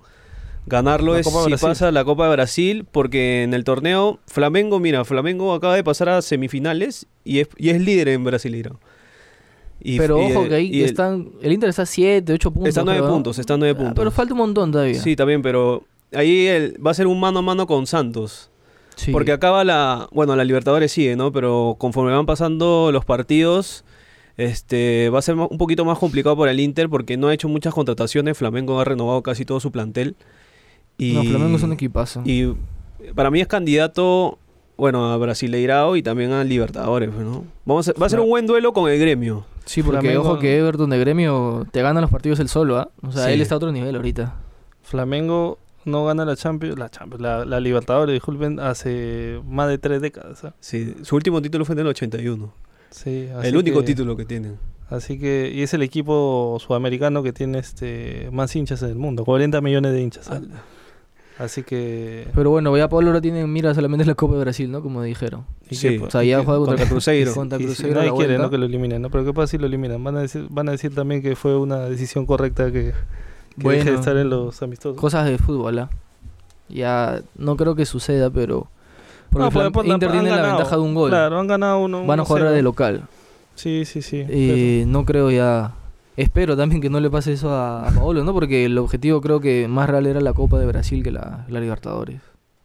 ganarlo 0.65 1.13
La 1.13 1.19
es 1.19 1.27
si 1.27 1.31
Brasil. 1.33 1.57
pasa 1.59 1.91
la 1.91 2.03
Copa 2.05 2.25
de 2.27 2.31
Brasil, 2.31 2.85
porque 2.91 3.43
en 3.43 3.53
el 3.53 3.63
torneo 3.63 4.19
Flamengo, 4.27 4.79
mira, 4.79 5.05
Flamengo 5.05 5.53
acaba 5.53 5.75
de 5.75 5.83
pasar 5.83 6.09
a 6.09 6.21
semifinales 6.21 7.07
y 7.23 7.39
es, 7.39 7.49
y 7.57 7.69
es 7.69 7.79
líder 7.81 8.07
en 8.09 8.23
Brasileiro. 8.23 8.79
Y- 9.81 9.97
pero 9.97 10.19
y, 10.21 10.31
ojo 10.31 10.47
que 10.47 10.55
ahí 10.55 10.79
el- 10.79 10.85
están. 10.85 11.29
El 11.41 11.51
Inter 11.51 11.69
está 11.69 11.85
7, 11.85 12.33
8 12.33 12.51
puntos. 12.51 12.69
está 12.69 12.81
a 12.81 12.83
nueve 12.85 12.99
creo, 12.99 13.07
¿no? 13.09 13.13
puntos, 13.15 13.37
está 13.39 13.53
a 13.53 13.57
nueve 13.57 13.73
Ah, 13.75 13.77
puntos. 13.77 13.95
pero 13.95 14.11
falta 14.11 14.33
un 14.33 14.39
montón 14.39 14.71
todavía. 14.71 14.99
Sí, 15.01 15.15
también, 15.15 15.41
pero 15.41 15.83
ahí 16.13 16.47
el- 16.47 16.83
va 16.85 16.91
a 16.91 16.93
ser 16.93 17.07
un 17.07 17.19
mano 17.19 17.39
a 17.39 17.41
mano 17.41 17.67
con 17.67 17.85
Santos. 17.85 18.49
Sí. 18.95 19.11
Porque 19.11 19.33
acaba 19.33 19.63
la. 19.65 20.07
Bueno, 20.13 20.35
la 20.37 20.45
Libertadores 20.45 20.91
sigue, 20.91 21.15
¿no? 21.17 21.31
Pero 21.33 21.75
conforme 21.77 22.13
van 22.13 22.25
pasando 22.25 22.91
los 22.93 23.03
partidos, 23.03 23.83
este 24.37 25.09
va 25.09 25.19
a 25.19 25.21
ser 25.21 25.35
un 25.35 25.57
poquito 25.57 25.83
más 25.85 25.99
complicado 25.99 26.37
para 26.37 26.51
el 26.51 26.59
Inter 26.61 26.89
porque 26.89 27.17
no 27.17 27.27
ha 27.27 27.33
hecho 27.33 27.49
muchas 27.49 27.73
contrataciones. 27.73 28.37
Flamengo 28.37 28.79
ha 28.79 28.85
renovado 28.85 29.21
casi 29.21 29.43
todo 29.45 29.59
su 29.59 29.71
plantel. 29.71 30.15
Y, 30.97 31.13
No, 31.13 31.23
Flamengo 31.23 31.57
es 31.57 31.63
un 31.63 31.73
equipazo. 31.73 32.21
Y 32.25 32.53
para 33.15 33.29
mí 33.31 33.41
es 33.41 33.47
candidato, 33.47 34.39
bueno, 34.77 35.11
a 35.11 35.17
Brasileirao 35.17 35.95
y 35.95 36.03
también 36.03 36.31
a 36.31 36.43
Libertadores, 36.43 37.11
¿no? 37.13 37.43
Vamos 37.65 37.87
a- 37.89 37.93
va 37.93 38.05
a 38.05 38.09
ser 38.09 38.19
un 38.19 38.29
buen 38.29 38.47
duelo 38.47 38.73
con 38.73 38.89
el 38.89 38.99
gremio. 38.99 39.45
Sí, 39.65 39.81
porque 39.83 39.99
Flamengo- 40.01 40.21
ojo 40.21 40.39
que 40.39 40.57
Everton 40.57 40.89
de 40.91 40.99
gremio 40.99 41.65
te 41.71 41.81
gana 41.81 41.99
los 42.01 42.09
partidos 42.11 42.39
él 42.39 42.49
solo, 42.49 42.77
¿ah? 42.77 42.89
O 43.01 43.11
sea, 43.11 43.25
Sí. 43.25 43.31
él 43.33 43.41
está 43.41 43.55
a 43.55 43.57
otro 43.57 43.71
nivel 43.71 43.95
ahorita. 43.95 44.35
Flamengo 44.83 45.57
no 45.85 46.05
gana 46.05 46.23
la 46.25 46.35
Champions, 46.35 46.77
la 46.77 46.89
Champions, 46.89 47.21
la, 47.21 47.45
la 47.45 47.59
Libertadores, 47.59 48.13
disculpen, 48.13 48.59
hace 48.59 49.41
más 49.47 49.67
de 49.69 49.77
tres 49.77 50.01
décadas. 50.01 50.43
¿ah? 50.45 50.53
Sí, 50.59 50.95
su 51.01 51.15
último 51.15 51.41
título 51.41 51.65
fue 51.65 51.73
en 51.73 51.79
el 51.79 51.87
81. 51.87 52.53
Sí, 52.91 53.27
así 53.35 53.47
el 53.47 53.57
único 53.57 53.79
que- 53.81 53.87
título 53.87 54.15
que 54.15 54.25
tienen. 54.25 54.57
Así 54.89 55.17
que, 55.19 55.51
y 55.53 55.63
es 55.63 55.73
el 55.73 55.81
equipo 55.81 56.57
sudamericano 56.59 57.23
que 57.23 57.33
tiene 57.33 57.57
este 57.57 58.29
más 58.31 58.55
hinchas 58.55 58.83
en 58.83 58.89
el 58.89 58.95
mundo, 58.95 59.25
40 59.25 59.59
millones 59.59 59.93
de 59.93 60.01
hinchas. 60.01 60.29
¿ah? 60.29 60.41
Así 61.37 61.63
que... 61.63 62.27
Pero 62.33 62.49
bueno, 62.49 62.75
ya 62.77 62.87
Pablo 62.87 63.07
ahora 63.07 63.19
tiene 63.19 63.41
en 63.41 63.51
mira 63.51 63.73
solamente 63.73 64.05
la 64.05 64.15
Copa 64.15 64.35
de 64.35 64.39
Brasil, 64.41 64.71
¿no? 64.71 64.81
Como 64.81 65.01
dijeron. 65.03 65.45
y 65.69 65.75
Sí. 65.75 65.97
que, 65.97 66.03
O 66.05 66.09
sea, 66.09 66.23
ya 66.23 66.37
juega 66.43 66.59
contra, 66.59 66.75
Contra 66.75 66.89
Cruzeiro. 66.89 67.33
Contra 67.35 67.57
y 67.57 67.61
si 67.61 67.65
Cruzeiro 67.67 67.95
nadie 67.99 68.13
quiere. 68.13 68.37
¿no? 68.37 68.49
que 68.49 68.57
lo 68.57 68.65
eliminen, 68.65 69.01
¿no? 69.01 69.09
Pero 69.09 69.25
qué 69.25 69.33
pasa 69.33 69.47
si 69.47 69.57
lo 69.57 69.65
eliminan. 69.67 70.01
Van 70.03 70.15
a 70.15 70.21
decir, 70.21 70.47
van 70.49 70.69
a 70.69 70.71
decir 70.71 70.95
también 70.95 71.21
que 71.21 71.35
fue 71.35 71.57
una 71.57 71.79
decisión 71.89 72.25
correcta 72.25 72.67
que, 72.71 72.93
que 73.59 73.69
deje 73.69 73.77
de 73.77 73.83
Bueno. 73.83 73.99
estar 73.99 74.15
en 74.15 74.29
los 74.29 74.61
amistosos. 74.61 74.99
Cosas 74.99 75.25
de 75.25 75.37
fútbol, 75.37 75.79
¿ah? 75.79 75.89
Ya 76.69 77.21
no 77.37 77.57
creo 77.57 77.75
que 77.75 77.85
suceda, 77.85 78.29
pero... 78.29 78.67
Porque 79.29 79.43
No, 79.45 79.51
pues, 79.51 79.69
pues, 79.73 79.87
Inter 79.87 80.11
tiene 80.11 80.29
la 80.29 80.41
ventaja 80.41 80.77
de 80.77 80.81
un 80.81 80.95
gol. 80.95 81.09
Claro, 81.09 81.37
han 81.39 81.47
ganado 81.47 81.79
uno. 81.79 82.05
Van 82.05 82.21
a 82.21 82.25
jugar 82.25 82.43
1-0. 82.43 82.51
de 82.51 82.61
local. 82.61 83.03
Sí, 83.55 83.83
sí, 83.85 84.01
sí. 84.01 84.25
Eh, 84.29 84.85
no 84.87 85.03
creo 85.03 85.29
ya... 85.31 85.73
Espero 86.17 86.55
también 86.55 86.81
que 86.81 86.89
no 86.89 86.99
le 86.99 87.09
pase 87.09 87.33
eso 87.33 87.49
a, 87.51 87.87
a 87.87 87.91
Paolo, 87.91 88.23
¿no? 88.23 88.33
Porque 88.33 88.65
el 88.65 88.77
objetivo 88.77 89.19
creo 89.21 89.39
que 89.41 89.67
más 89.67 89.89
real 89.89 90.05
era 90.07 90.21
la 90.21 90.33
Copa 90.33 90.59
de 90.59 90.65
Brasil 90.65 91.03
que 91.03 91.11
la, 91.11 91.45
la 91.49 91.59
Libertadores. 91.59 92.21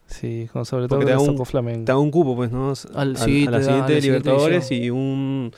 sí, 0.07 0.49
con 0.53 0.65
sobre 0.65 0.87
todo 0.87 0.99
Porque 1.01 1.07
te 1.07 1.13
da 1.13 1.19
un- 1.21 1.45
Flamengo. 1.47 1.85
Te 1.85 1.93
da 1.93 1.99
un 1.99 2.11
cupo, 2.11 2.37
pues, 2.37 2.53
¿no? 2.53 2.73
Al- 2.95 3.17
a, 3.17 3.19
sí, 3.19 3.47
a 3.47 3.51
la 3.51 3.59
te 3.59 3.65
da- 3.65 3.71
siguiente 3.73 3.93
a 3.93 3.97
la 3.97 4.01
siguiente 4.01 4.01
Libertadores 4.01 4.71
edición. 4.71 4.85
y 4.85 4.91
un 4.91 5.53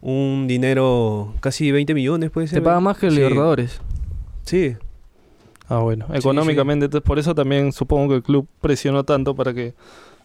un 0.00 0.46
dinero 0.46 1.34
casi 1.40 1.72
20 1.72 1.92
millones 1.94 2.30
puede 2.30 2.46
ser. 2.46 2.60
Te 2.60 2.64
pagan 2.64 2.82
más 2.84 2.98
que 2.98 3.06
el 3.06 3.12
Sí. 3.12 3.18
Libertadores. 3.18 3.80
Sí, 4.44 4.76
Ah, 5.70 5.80
bueno. 5.80 6.06
Sí, 6.10 6.16
Económicamente, 6.18 6.86
entonces 6.86 7.06
por 7.06 7.18
eso 7.18 7.34
también 7.34 7.72
supongo 7.72 8.08
que 8.08 8.14
el 8.14 8.22
club 8.22 8.48
presionó 8.60 9.04
tanto 9.04 9.34
para 9.34 9.52
que 9.52 9.74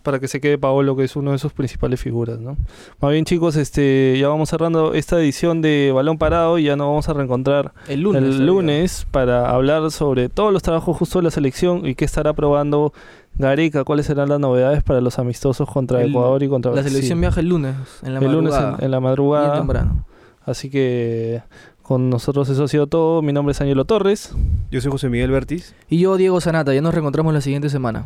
para 0.04 0.20
que 0.20 0.28
se 0.28 0.40
quede 0.40 0.58
Paolo, 0.58 0.96
que 0.96 1.06
es 1.06 1.16
uno 1.16 1.32
de 1.32 1.40
sus 1.40 1.54
principales 1.54 2.00
figuras, 2.00 2.40
¿no? 2.40 2.56
Más 3.02 3.12
bien, 3.12 3.26
chicos, 3.26 3.56
este 3.56 4.16
ya 4.20 4.28
vamos 4.28 4.50
cerrando 4.50 4.94
esta 4.94 5.20
edición 5.20 5.62
de 5.62 5.92
Balón 5.96 6.18
Parado 6.18 6.60
y 6.60 6.66
ya 6.66 6.76
nos 6.76 6.88
vamos 6.88 7.10
a 7.10 7.14
reencontrar 7.14 7.74
El 7.88 8.02
lunes. 8.02 8.22
el 8.22 8.46
lunes 8.46 9.08
para 9.10 9.50
hablar 9.50 9.90
sobre 9.92 10.30
todos 10.30 10.54
los 10.54 10.62
trabajos 10.62 10.96
justo 10.98 11.20
de 11.20 11.24
la 11.24 11.32
selección 11.32 11.86
y 11.88 11.96
qué 11.96 12.06
estará 12.06 12.34
probando 12.34 12.94
Gareca, 13.36 13.84
cuáles 13.84 14.06
serán 14.06 14.30
las 14.30 14.40
novedades 14.40 14.84
para 14.84 15.02
los 15.02 15.18
amistosos 15.18 15.68
contra 15.68 16.02
El- 16.04 16.10
Ecuador 16.12 16.44
y 16.44 16.50
contra 16.50 16.70
La 16.70 16.76
Brasil. 16.76 16.92
selección 16.92 17.20
viaja 17.20 17.40
el 17.40 17.48
lunes, 17.50 17.76
en 18.04 18.14
la 18.14 18.20
el 18.20 18.26
lunes 18.32 18.52
madrugada. 18.52 18.78
en, 18.78 18.86
en 18.86 18.92
la 18.92 18.98
bien 19.00 19.04
madrugada. 19.10 19.58
temprano. 19.58 20.06
Así 20.46 20.70
que 20.70 21.42
con 21.82 22.10
nosotros 22.10 22.48
eso 22.50 22.66
ha 22.66 22.68
sido 22.68 22.88
todo. 22.88 23.22
Mi 23.22 23.32
nombre 23.34 23.54
es 23.54 23.62
Ángelo 23.62 23.86
Torres. 23.86 24.36
yo 24.70 24.82
soy 24.82 24.92
José 24.92 25.10
Miguel 25.10 25.32
Bertis. 25.32 25.74
Y 25.90 26.00
yo, 26.00 26.18
Diego 26.18 26.40
Sanata, 26.42 26.74
ya 26.74 26.82
nos 26.82 26.94
reencontramos 26.94 27.34
la 27.34 27.42
siguiente 27.42 27.70
semana. 27.70 28.06